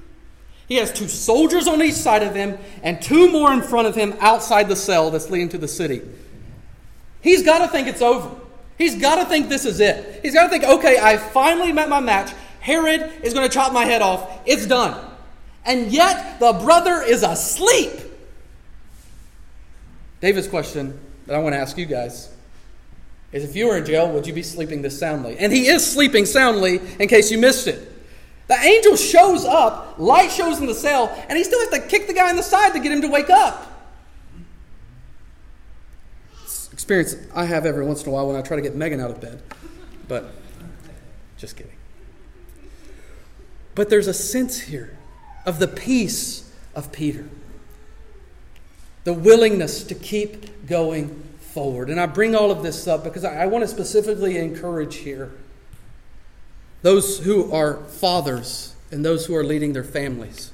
[0.67, 3.95] He has two soldiers on each side of him and two more in front of
[3.95, 6.01] him outside the cell that's leading to the city.
[7.21, 8.35] He's got to think it's over.
[8.77, 10.21] He's got to think this is it.
[10.23, 12.33] He's got to think, okay, I finally met my match.
[12.59, 14.41] Herod is going to chop my head off.
[14.45, 14.99] It's done.
[15.65, 17.91] And yet the brother is asleep.
[20.21, 22.33] David's question that I want to ask you guys
[23.31, 25.37] is if you were in jail, would you be sleeping this soundly?
[25.37, 27.93] And he is sleeping soundly in case you missed it.
[28.47, 32.07] The angel shows up, light shows in the cell, and he still has to kick
[32.07, 33.65] the guy in the side to get him to wake up.
[36.71, 39.11] Experience I have every once in a while when I try to get Megan out
[39.11, 39.41] of bed.
[40.07, 40.31] But
[41.37, 41.73] just kidding.
[43.75, 44.97] But there's a sense here
[45.45, 47.27] of the peace of Peter
[49.07, 51.07] the willingness to keep going
[51.39, 51.89] forward.
[51.89, 55.31] And I bring all of this up because I, I want to specifically encourage here
[56.81, 60.51] those who are fathers and those who are leading their families.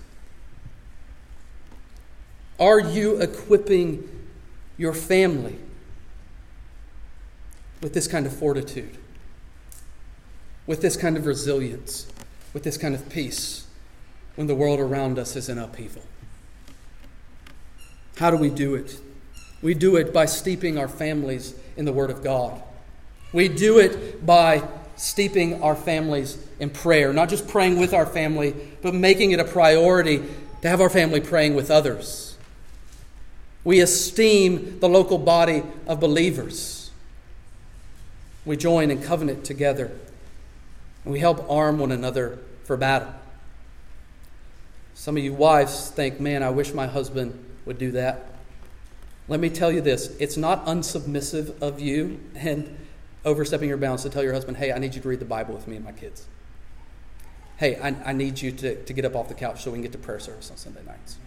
[2.59, 4.07] Are you equipping
[4.77, 5.57] your family
[7.81, 8.99] with this kind of fortitude,
[10.67, 12.05] with this kind of resilience,
[12.53, 13.65] with this kind of peace
[14.35, 16.03] when the world around us is in upheaval?
[18.17, 18.99] How do we do it?
[19.61, 22.61] We do it by steeping our families in the Word of God.
[23.31, 28.55] We do it by steeping our families in prayer, not just praying with our family,
[28.81, 30.23] but making it a priority
[30.61, 32.37] to have our family praying with others.
[33.63, 36.91] We esteem the local body of believers.
[38.45, 39.91] We join in covenant together.
[41.03, 43.13] And we help arm one another for battle.
[44.93, 48.29] Some of you wives think, man, I wish my husband would do that.
[49.27, 52.77] Let me tell you this it's not unsubmissive of you and
[53.25, 55.53] overstepping your bounds to tell your husband, hey, I need you to read the Bible
[55.53, 56.27] with me and my kids.
[57.57, 59.83] Hey, I, I need you to, to get up off the couch so we can
[59.83, 61.17] get to prayer service on Sunday nights.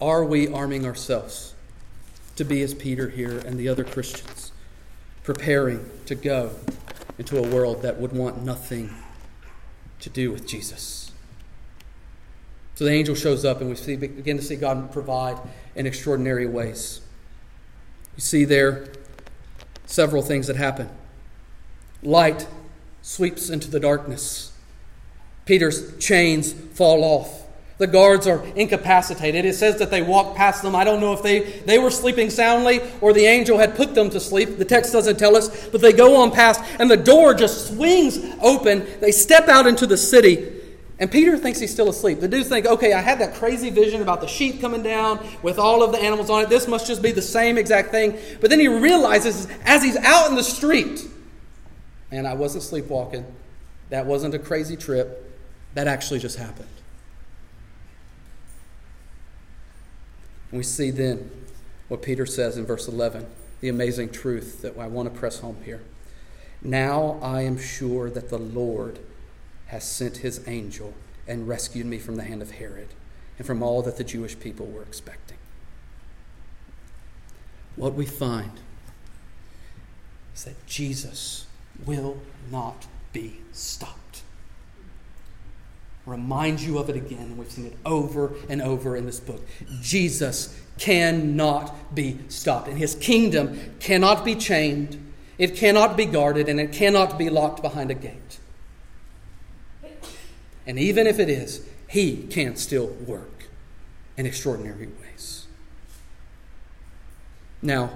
[0.00, 1.54] Are we arming ourselves
[2.36, 4.52] to be as Peter here and the other Christians,
[5.24, 6.50] preparing to go
[7.18, 8.90] into a world that would want nothing
[10.00, 11.09] to do with Jesus?
[12.80, 15.36] So the angel shows up, and we see, begin to see God provide
[15.74, 17.02] in extraordinary ways.
[18.16, 18.88] You see there
[19.84, 20.88] several things that happen.
[22.02, 22.48] Light
[23.02, 24.54] sweeps into the darkness.
[25.44, 27.42] Peter's chains fall off.
[27.76, 29.44] The guards are incapacitated.
[29.44, 30.74] It says that they walked past them.
[30.74, 34.08] I don't know if they, they were sleeping soundly or the angel had put them
[34.08, 34.56] to sleep.
[34.56, 38.18] The text doesn't tell us, but they go on past, and the door just swings
[38.40, 38.86] open.
[39.00, 40.59] They step out into the city,
[41.00, 42.20] and Peter thinks he's still asleep.
[42.20, 45.58] The dudes think, okay, I had that crazy vision about the sheep coming down with
[45.58, 46.50] all of the animals on it.
[46.50, 48.18] This must just be the same exact thing.
[48.42, 51.08] But then he realizes as he's out in the street,
[52.12, 53.24] man, I wasn't sleepwalking.
[53.88, 55.26] That wasn't a crazy trip.
[55.72, 56.68] That actually just happened.
[60.50, 61.30] And we see then
[61.88, 63.26] what Peter says in verse 11,
[63.62, 65.80] the amazing truth that I want to press home here.
[66.60, 68.98] Now I am sure that the Lord
[69.70, 70.94] has sent his angel
[71.28, 72.88] and rescued me from the hand of Herod
[73.38, 75.38] and from all that the Jewish people were expecting.
[77.76, 78.50] What we find
[80.34, 81.46] is that Jesus
[81.86, 82.18] will
[82.50, 84.22] not be stopped.
[86.04, 89.46] Remind you of it again, we've seen it over and over in this book.
[89.80, 96.58] Jesus cannot be stopped, and his kingdom cannot be chained, it cannot be guarded, and
[96.58, 98.39] it cannot be locked behind a gate.
[100.70, 103.46] And even if it is, he can still work
[104.16, 105.48] in extraordinary ways.
[107.60, 107.90] Now,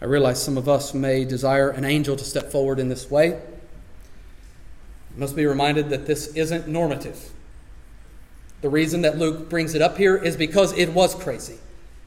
[0.00, 3.26] I realize some of us may desire an angel to step forward in this way.
[3.26, 7.32] You must be reminded that this isn't normative.
[8.62, 11.58] The reason that Luke brings it up here is because it was crazy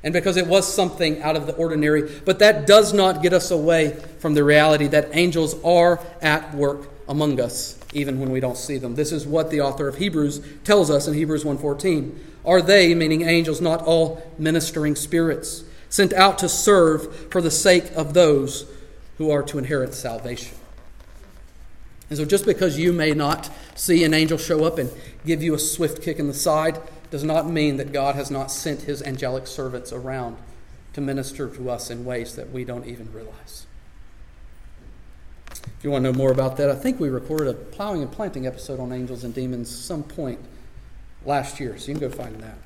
[0.01, 2.20] and because it was something out of the ordinary.
[2.26, 6.99] But that does not get us away from the reality that angels are at work
[7.10, 8.95] among us even when we don't see them.
[8.95, 12.18] This is what the author of Hebrews tells us in Hebrews 1:14.
[12.45, 17.91] Are they, meaning angels, not all ministering spirits, sent out to serve for the sake
[17.95, 18.66] of those
[19.18, 20.55] who are to inherit salvation?
[22.10, 24.91] And so just because you may not see an angel show up and
[25.26, 26.80] give you a swift kick in the side
[27.12, 30.38] does not mean that God has not sent his angelic servants around
[30.93, 33.66] to minister to us in ways that we don't even realize.
[35.66, 38.12] If you want to know more about that, I think we recorded a plowing and
[38.12, 40.39] planting episode on angels and demons some point
[41.26, 42.57] last year, so you can go find that.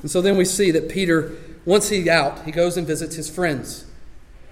[0.00, 1.32] And so then we see that Peter,
[1.64, 3.84] once he's out, he goes and visits his friends.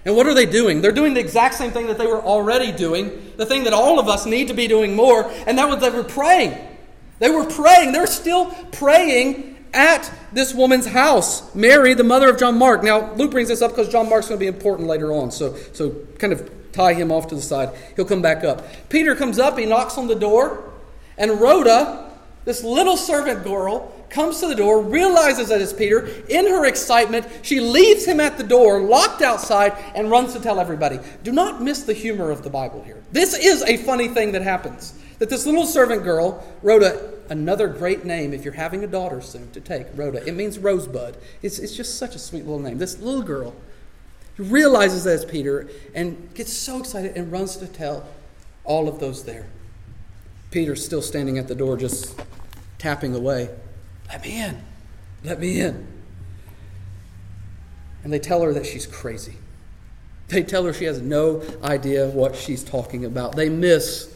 [0.05, 0.81] And what are they doing?
[0.81, 3.99] They're doing the exact same thing that they were already doing, the thing that all
[3.99, 6.57] of us need to be doing more, and that was they were praying.
[7.19, 7.91] They were praying.
[7.93, 12.83] They're still praying at this woman's house, Mary, the mother of John Mark.
[12.83, 15.31] Now, Luke brings this up because John Mark's going to be important later on.
[15.31, 17.71] So, so kind of tie him off to the side.
[17.95, 18.63] He'll come back up.
[18.89, 20.71] Peter comes up, he knocks on the door,
[21.17, 22.11] and Rhoda,
[22.45, 26.07] this little servant girl, comes to the door, realizes that it's Peter.
[26.29, 30.59] In her excitement, she leaves him at the door, locked outside, and runs to tell
[30.59, 30.99] everybody.
[31.23, 33.03] Do not miss the humor of the Bible here.
[33.11, 34.93] This is a funny thing that happens.
[35.17, 39.51] That this little servant girl, Rhoda, another great name if you're having a daughter soon
[39.51, 40.25] to take, Rhoda.
[40.25, 41.17] It means rosebud.
[41.41, 42.77] It's, it's just such a sweet little name.
[42.77, 43.55] This little girl
[44.37, 48.07] he realizes that it's Peter and gets so excited and runs to tell
[48.63, 49.47] all of those there.
[50.51, 52.19] Peter's still standing at the door, just
[52.77, 53.49] tapping away.
[54.07, 54.61] Let me in.
[55.23, 55.87] Let me in.
[58.03, 59.35] And they tell her that she's crazy.
[60.27, 63.35] They tell her she has no idea what she's talking about.
[63.35, 64.13] They miss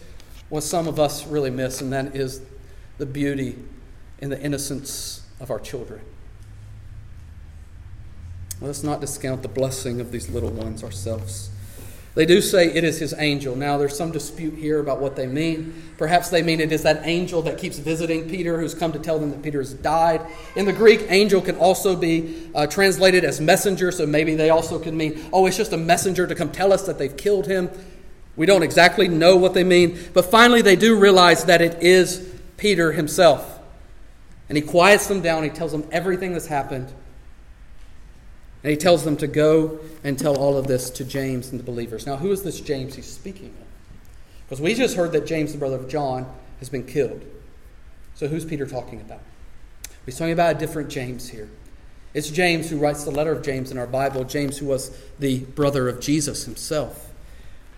[0.50, 2.42] what some of us really miss, and that is
[2.98, 3.58] the beauty
[4.20, 6.02] and the innocence of our children.
[8.62, 11.50] Let's not discount the blessing of these little ones ourselves.
[12.14, 13.56] They do say it is his angel.
[13.56, 15.94] Now, there's some dispute here about what they mean.
[15.98, 19.18] Perhaps they mean it is that angel that keeps visiting Peter, who's come to tell
[19.18, 20.22] them that Peter has died.
[20.56, 24.78] In the Greek, angel can also be uh, translated as messenger, so maybe they also
[24.78, 27.70] can mean, oh, it's just a messenger to come tell us that they've killed him.
[28.36, 32.30] We don't exactly know what they mean, but finally they do realize that it is
[32.58, 33.60] Peter himself.
[34.50, 35.44] And he quiets them down.
[35.44, 36.94] He tells them everything that's happened.
[38.64, 41.64] And he tells them to go and tell all of this to James and the
[41.64, 42.06] believers.
[42.06, 43.68] Now, who is this James he's speaking of?
[44.46, 47.24] Because we just heard that James, the brother of John, has been killed.
[48.16, 49.22] So who's Peter talking about?
[50.06, 51.50] He's talking about a different James here.
[52.14, 55.40] It's James who writes the letter of James in our Bible, James who was the
[55.40, 57.12] brother of Jesus himself.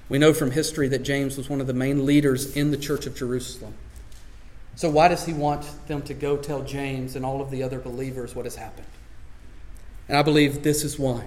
[0.09, 3.05] We know from history that James was one of the main leaders in the church
[3.05, 3.75] of Jerusalem.
[4.75, 7.79] So, why does he want them to go tell James and all of the other
[7.79, 8.87] believers what has happened?
[10.07, 11.25] And I believe this is why.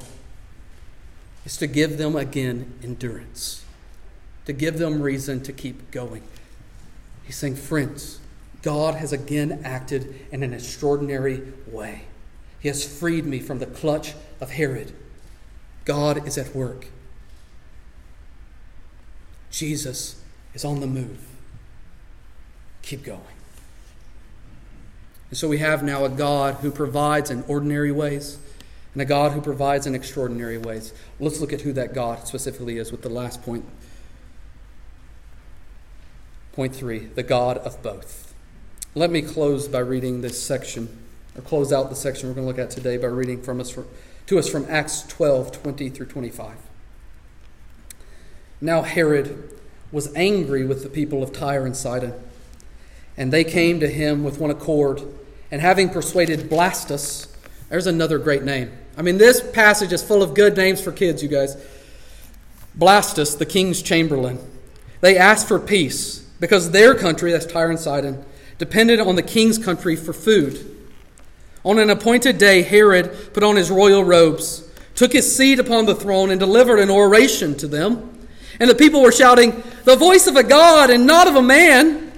[1.44, 3.64] It's to give them again endurance,
[4.46, 6.22] to give them reason to keep going.
[7.24, 8.20] He's saying, Friends,
[8.62, 12.02] God has again acted in an extraordinary way.
[12.58, 14.92] He has freed me from the clutch of Herod.
[15.84, 16.88] God is at work.
[19.50, 20.20] Jesus
[20.52, 21.20] is on the move.
[22.82, 23.20] Keep going.
[25.30, 28.38] And so we have now a God who provides in ordinary ways
[28.96, 30.94] and a God who provides in extraordinary ways.
[31.20, 33.66] Let's look at who that God specifically is with the last point.
[36.52, 38.32] Point three the God of both.
[38.94, 40.88] Let me close by reading this section,
[41.36, 43.76] or close out the section we're going to look at today by reading from us
[44.28, 46.56] to us from Acts 12 20 through 25.
[48.62, 49.60] Now Herod
[49.92, 52.14] was angry with the people of Tyre and Sidon,
[53.14, 55.02] and they came to him with one accord,
[55.50, 57.30] and having persuaded Blastus,
[57.68, 58.72] there's another great name.
[58.96, 61.56] I mean, this passage is full of good names for kids, you guys.
[62.78, 64.38] Blastus, the king's chamberlain.
[65.00, 68.24] They asked for peace because their country, that's Tyre and Sidon,
[68.58, 70.76] depended on the king's country for food.
[71.64, 75.94] On an appointed day, Herod put on his royal robes, took his seat upon the
[75.94, 78.26] throne, and delivered an oration to them.
[78.60, 82.12] And the people were shouting, The voice of a God and not of a man.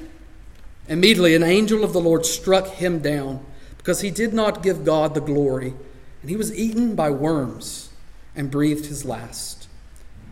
[0.89, 3.45] Immediately, an angel of the Lord struck him down
[3.79, 5.75] because he did not give God the glory,
[6.21, 7.91] and he was eaten by worms
[8.35, 9.69] and breathed his last.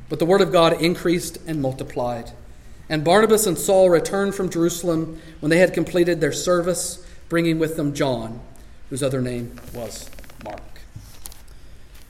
[0.08, 2.32] But the word of God increased and multiplied.
[2.88, 7.76] And Barnabas and Saul returned from Jerusalem when they had completed their service, bringing with
[7.76, 8.40] them John,
[8.90, 10.08] whose other name was
[10.44, 10.60] Mark.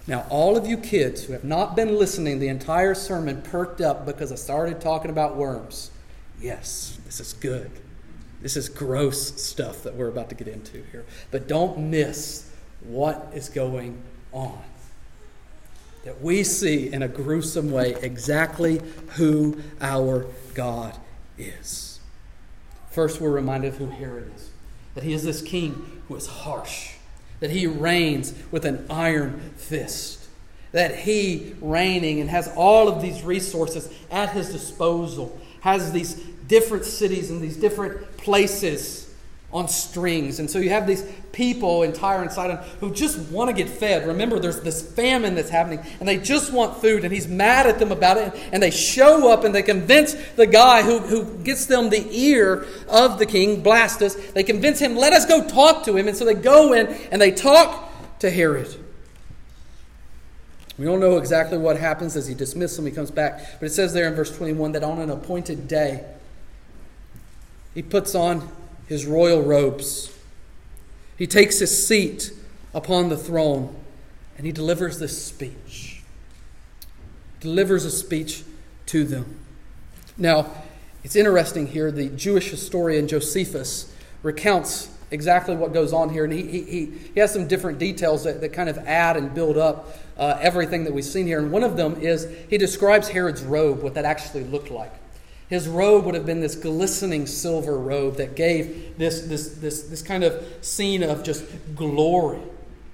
[0.07, 4.07] Now, all of you kids who have not been listening the entire sermon perked up
[4.07, 5.91] because I started talking about worms.
[6.41, 7.70] Yes, this is good.
[8.43, 11.07] This is gross stuff that we're about to get into here.
[11.31, 12.45] But don't miss
[12.89, 14.62] what is going on.
[16.05, 18.80] That we see in a gruesome way exactly
[19.16, 20.97] who our God
[21.37, 22.01] is.
[22.91, 24.51] First, we're reminded of who Herod is.
[24.95, 26.93] That he is this king who is harsh,
[27.41, 30.24] that he reigns with an iron fist,
[30.72, 36.14] that he, reigning and has all of these resources at his disposal, has these
[36.47, 39.06] different cities and these different places
[39.53, 40.40] on strings.
[40.40, 43.70] And so you have these people in Tyre and Sidon who just want to get
[43.70, 44.07] fed.
[44.07, 47.78] Remember, there's this famine that's happening, and they just want food, and he's mad at
[47.78, 48.34] them about it.
[48.53, 52.66] And they show up and they convince the guy who, who gets them the ear
[52.88, 56.09] of the king, Blastus, they convince him, let us go talk to him.
[56.09, 58.74] And so they go in and they talk to Herod.
[60.78, 63.59] We don't know exactly what happens as he dismisses him, he comes back.
[63.61, 66.05] But it says there in verse 21 that on an appointed day,
[67.74, 68.51] he puts on
[68.87, 70.16] his royal robes.
[71.16, 72.32] He takes his seat
[72.74, 73.74] upon the throne
[74.37, 76.03] and he delivers this speech.
[77.41, 78.45] Delivers a speech
[78.87, 79.39] to them.
[80.18, 80.51] Now,
[81.05, 86.43] it's interesting here, the Jewish historian Josephus recounts exactly what goes on here, and he,
[86.43, 90.39] he, he has some different details that, that kind of add and build up uh,
[90.41, 91.39] everything that we've seen here.
[91.39, 94.93] And one of them is he describes Herod's robe, what that actually looked like.
[95.49, 100.03] His robe would have been this glistening silver robe that gave this, this, this, this
[100.03, 101.44] kind of scene of just
[101.76, 102.40] glory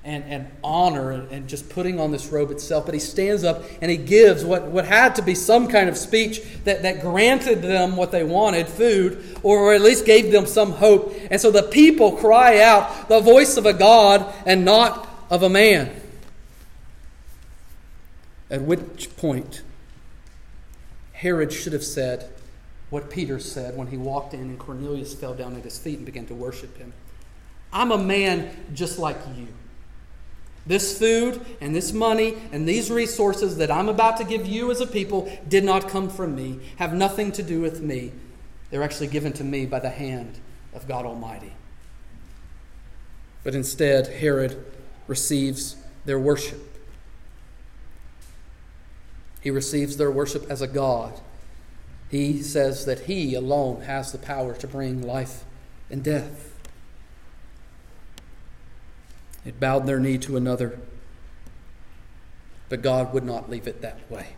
[0.04, 2.84] and, and honor and, and just putting on this robe itself.
[2.84, 5.96] But he stands up and he gives what, what had to be some kind of
[5.96, 10.72] speech that, that granted them what they wanted food, or at least gave them some
[10.72, 11.16] hope.
[11.30, 15.48] And so the people cry out, the voice of a God and not of a
[15.48, 15.90] man.
[18.50, 19.62] At which point,
[21.12, 22.28] Herod should have said,
[22.92, 26.04] what Peter said when he walked in and Cornelius fell down at his feet and
[26.04, 26.92] began to worship him.
[27.72, 29.48] I'm a man just like you.
[30.66, 34.82] This food and this money and these resources that I'm about to give you as
[34.82, 38.12] a people did not come from me, have nothing to do with me.
[38.68, 40.38] They're actually given to me by the hand
[40.74, 41.54] of God Almighty.
[43.42, 44.62] But instead, Herod
[45.06, 46.60] receives their worship.
[49.40, 51.18] He receives their worship as a God
[52.12, 55.44] he says that he alone has the power to bring life
[55.90, 56.52] and death.
[59.46, 60.78] It bowed their knee to another.
[62.68, 64.36] But God would not leave it that way.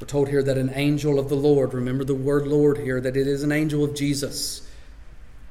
[0.00, 3.16] We're told here that an angel of the Lord, remember the word Lord here, that
[3.16, 4.68] it is an angel of Jesus.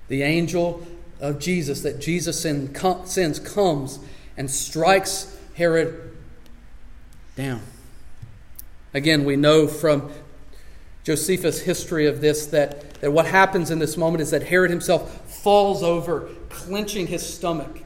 [0.10, 0.86] The angel
[1.22, 4.00] of Jesus, that Jesus sends, comes
[4.36, 6.18] and strikes Herod
[7.38, 7.62] down.
[8.94, 10.12] Again, we know from
[11.04, 15.32] Josephus' history of this that, that what happens in this moment is that Herod himself
[15.42, 17.84] falls over, clenching his stomach.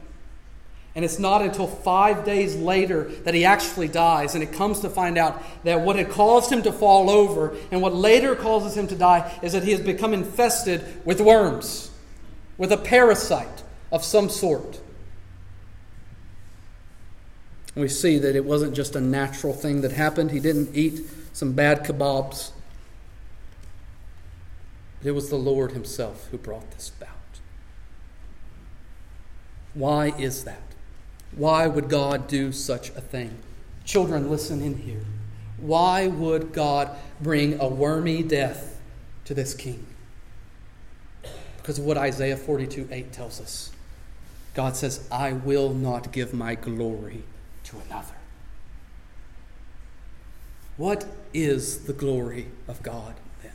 [0.96, 4.34] And it's not until five days later that he actually dies.
[4.34, 7.82] And it comes to find out that what had caused him to fall over and
[7.82, 11.90] what later causes him to die is that he has become infested with worms,
[12.56, 14.80] with a parasite of some sort.
[17.74, 20.30] We see that it wasn't just a natural thing that happened.
[20.30, 21.00] He didn't eat
[21.32, 22.52] some bad kebabs.
[25.02, 27.10] It was the Lord Himself who brought this about.
[29.74, 30.62] Why is that?
[31.34, 33.38] Why would God do such a thing?
[33.84, 35.04] Children, listen in here.
[35.58, 38.80] Why would God bring a wormy death
[39.24, 39.84] to this king?
[41.56, 43.72] Because of what Isaiah 42 8 tells us.
[44.54, 47.24] God says, I will not give my glory
[47.64, 48.14] to another.
[50.76, 53.52] What is the glory of God then?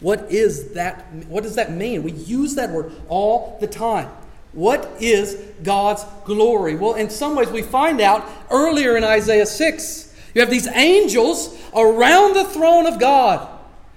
[0.00, 2.02] What is that what does that mean?
[2.02, 4.08] We use that word all the time.
[4.52, 6.76] What is God's glory?
[6.76, 10.14] Well, in some ways, we find out earlier in Isaiah 6.
[10.34, 13.48] You have these angels around the throne of God.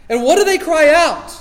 [0.09, 1.35] And what do they cry out?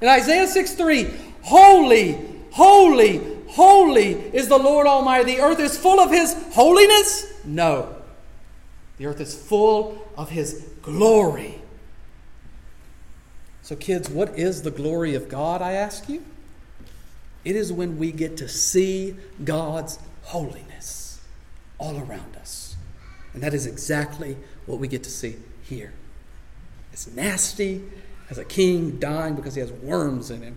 [0.00, 1.10] In Isaiah 6 3,
[1.42, 2.18] Holy,
[2.50, 5.36] holy, holy is the Lord Almighty.
[5.36, 7.26] The earth is full of His holiness?
[7.44, 7.96] No.
[8.98, 11.60] The earth is full of His glory.
[13.62, 16.24] So, kids, what is the glory of God, I ask you?
[17.44, 21.20] It is when we get to see God's holiness
[21.78, 22.76] all around us.
[23.32, 24.36] And that is exactly
[24.66, 25.92] what we get to see here.
[26.92, 27.84] It's nasty
[28.30, 30.56] as a king dying because he has worms in him.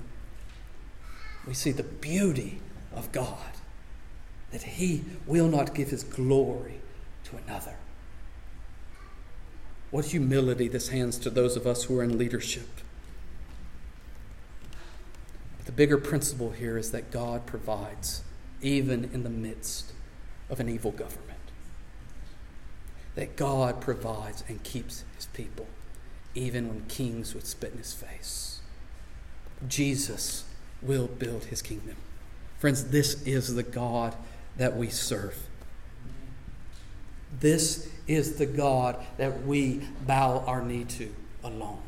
[1.48, 2.60] We see the beauty
[2.94, 3.52] of God,
[4.52, 6.82] that he will not give his glory
[7.26, 7.76] to another.
[9.90, 12.68] What humility this hands to those of us who are in leadership.
[15.58, 18.24] But The bigger principle here is that God provides
[18.62, 19.94] even in the midst
[20.50, 21.40] of an evil government.
[23.16, 25.68] That God provides and keeps his people
[26.36, 28.60] even when kings would spit in his face.
[29.68, 30.46] Jesus
[30.82, 31.98] will build his kingdom.
[32.62, 34.16] Friends, this is the God
[34.58, 35.36] that we serve.
[37.40, 41.12] This is the God that we bow our knee to
[41.44, 41.82] alone.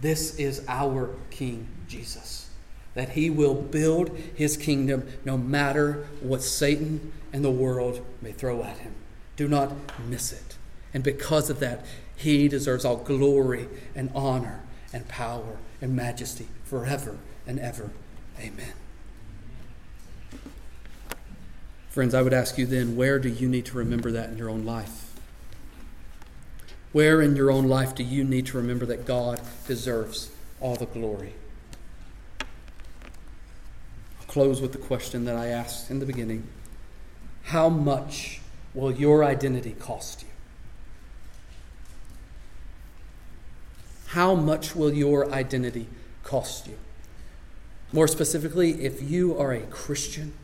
[0.00, 2.48] This is our King Jesus.
[2.94, 8.62] That he will build his kingdom no matter what Satan and the world may throw
[8.62, 8.94] at him.
[9.36, 9.74] Do not
[10.08, 10.56] miss it.
[10.94, 11.84] And because of that,
[12.16, 14.62] he deserves all glory and honor
[14.94, 17.90] and power and majesty forever and ever.
[18.38, 18.72] Amen.
[21.90, 24.48] Friends, I would ask you then, where do you need to remember that in your
[24.48, 25.12] own life?
[26.92, 30.30] Where in your own life do you need to remember that God deserves
[30.60, 31.34] all the glory?
[34.20, 36.46] I'll close with the question that I asked in the beginning
[37.44, 38.40] How much
[38.72, 40.28] will your identity cost you?
[44.06, 45.88] How much will your identity
[46.22, 46.76] cost you?
[47.92, 50.34] More specifically, if you are a Christian,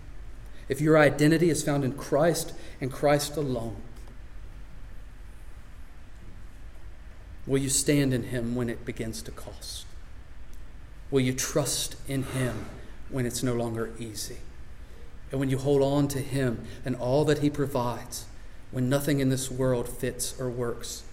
[0.68, 3.76] if your identity is found in Christ and Christ alone,
[7.46, 9.86] will you stand in Him when it begins to cost?
[11.10, 12.66] Will you trust in Him
[13.10, 14.38] when it's no longer easy?
[15.30, 18.26] And when you hold on to Him and all that He provides,
[18.70, 21.04] when nothing in this world fits or works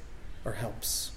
[0.44, 1.13] or helps?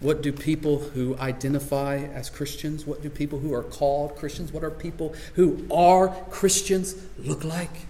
[0.00, 4.64] What do people who identify as Christians, what do people who are called Christians, what
[4.64, 7.86] are people who are Christians look like?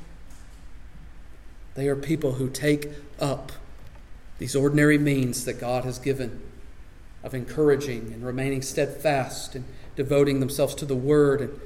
[1.75, 2.89] They are people who take
[3.21, 3.53] up
[4.39, 6.41] these ordinary means that God has given
[7.23, 11.61] of encouraging and remaining steadfast and devoting themselves to the Word and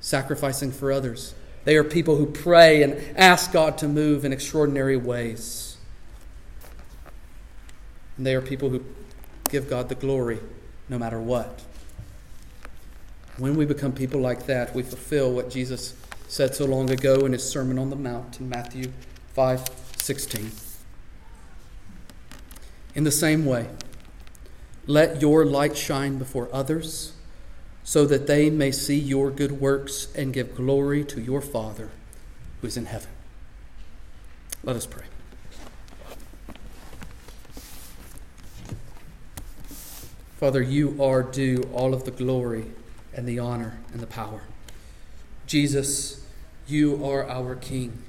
[0.00, 1.34] sacrificing for others.
[1.64, 5.76] They are people who pray and ask God to move in extraordinary ways.
[8.16, 8.84] And they are people who
[9.50, 10.38] give God the glory
[10.88, 11.62] no matter what.
[13.38, 15.94] When we become people like that, we fulfill what Jesus
[16.28, 18.92] said so long ago in his Sermon on the Mount in Matthew
[19.34, 20.50] 5 16.
[22.94, 23.68] In the same way,
[24.86, 27.12] let your light shine before others,
[27.84, 31.90] so that they may see your good works and give glory to your Father
[32.60, 33.10] who is in heaven.
[34.62, 35.04] Let us pray.
[40.40, 42.64] Father, you are due all of the glory
[43.12, 44.40] and the honor and the power.
[45.46, 46.24] Jesus,
[46.66, 48.02] you are our King.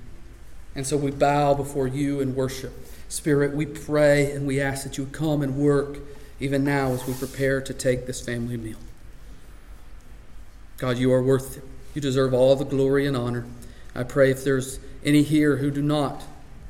[0.74, 2.72] And so we bow before you and worship.
[3.10, 5.98] Spirit, we pray and we ask that you would come and work
[6.40, 8.80] even now as we prepare to take this family meal.
[10.78, 11.64] God, you are worth it.
[11.94, 13.46] You deserve all the glory and honor.
[13.94, 16.24] I pray if there's any here who do not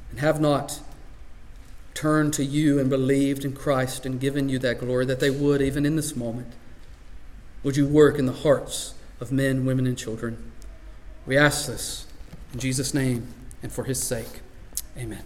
[0.10, 0.80] and have not
[1.94, 5.62] turned to you and believed in Christ and given you that glory, that they would
[5.62, 6.54] even in this moment.
[7.64, 10.52] Would you work in the hearts of men, women, and children?
[11.26, 12.08] We ask this
[12.54, 13.28] in Jesus' name
[13.62, 14.42] and for his sake.
[14.98, 15.24] Amen.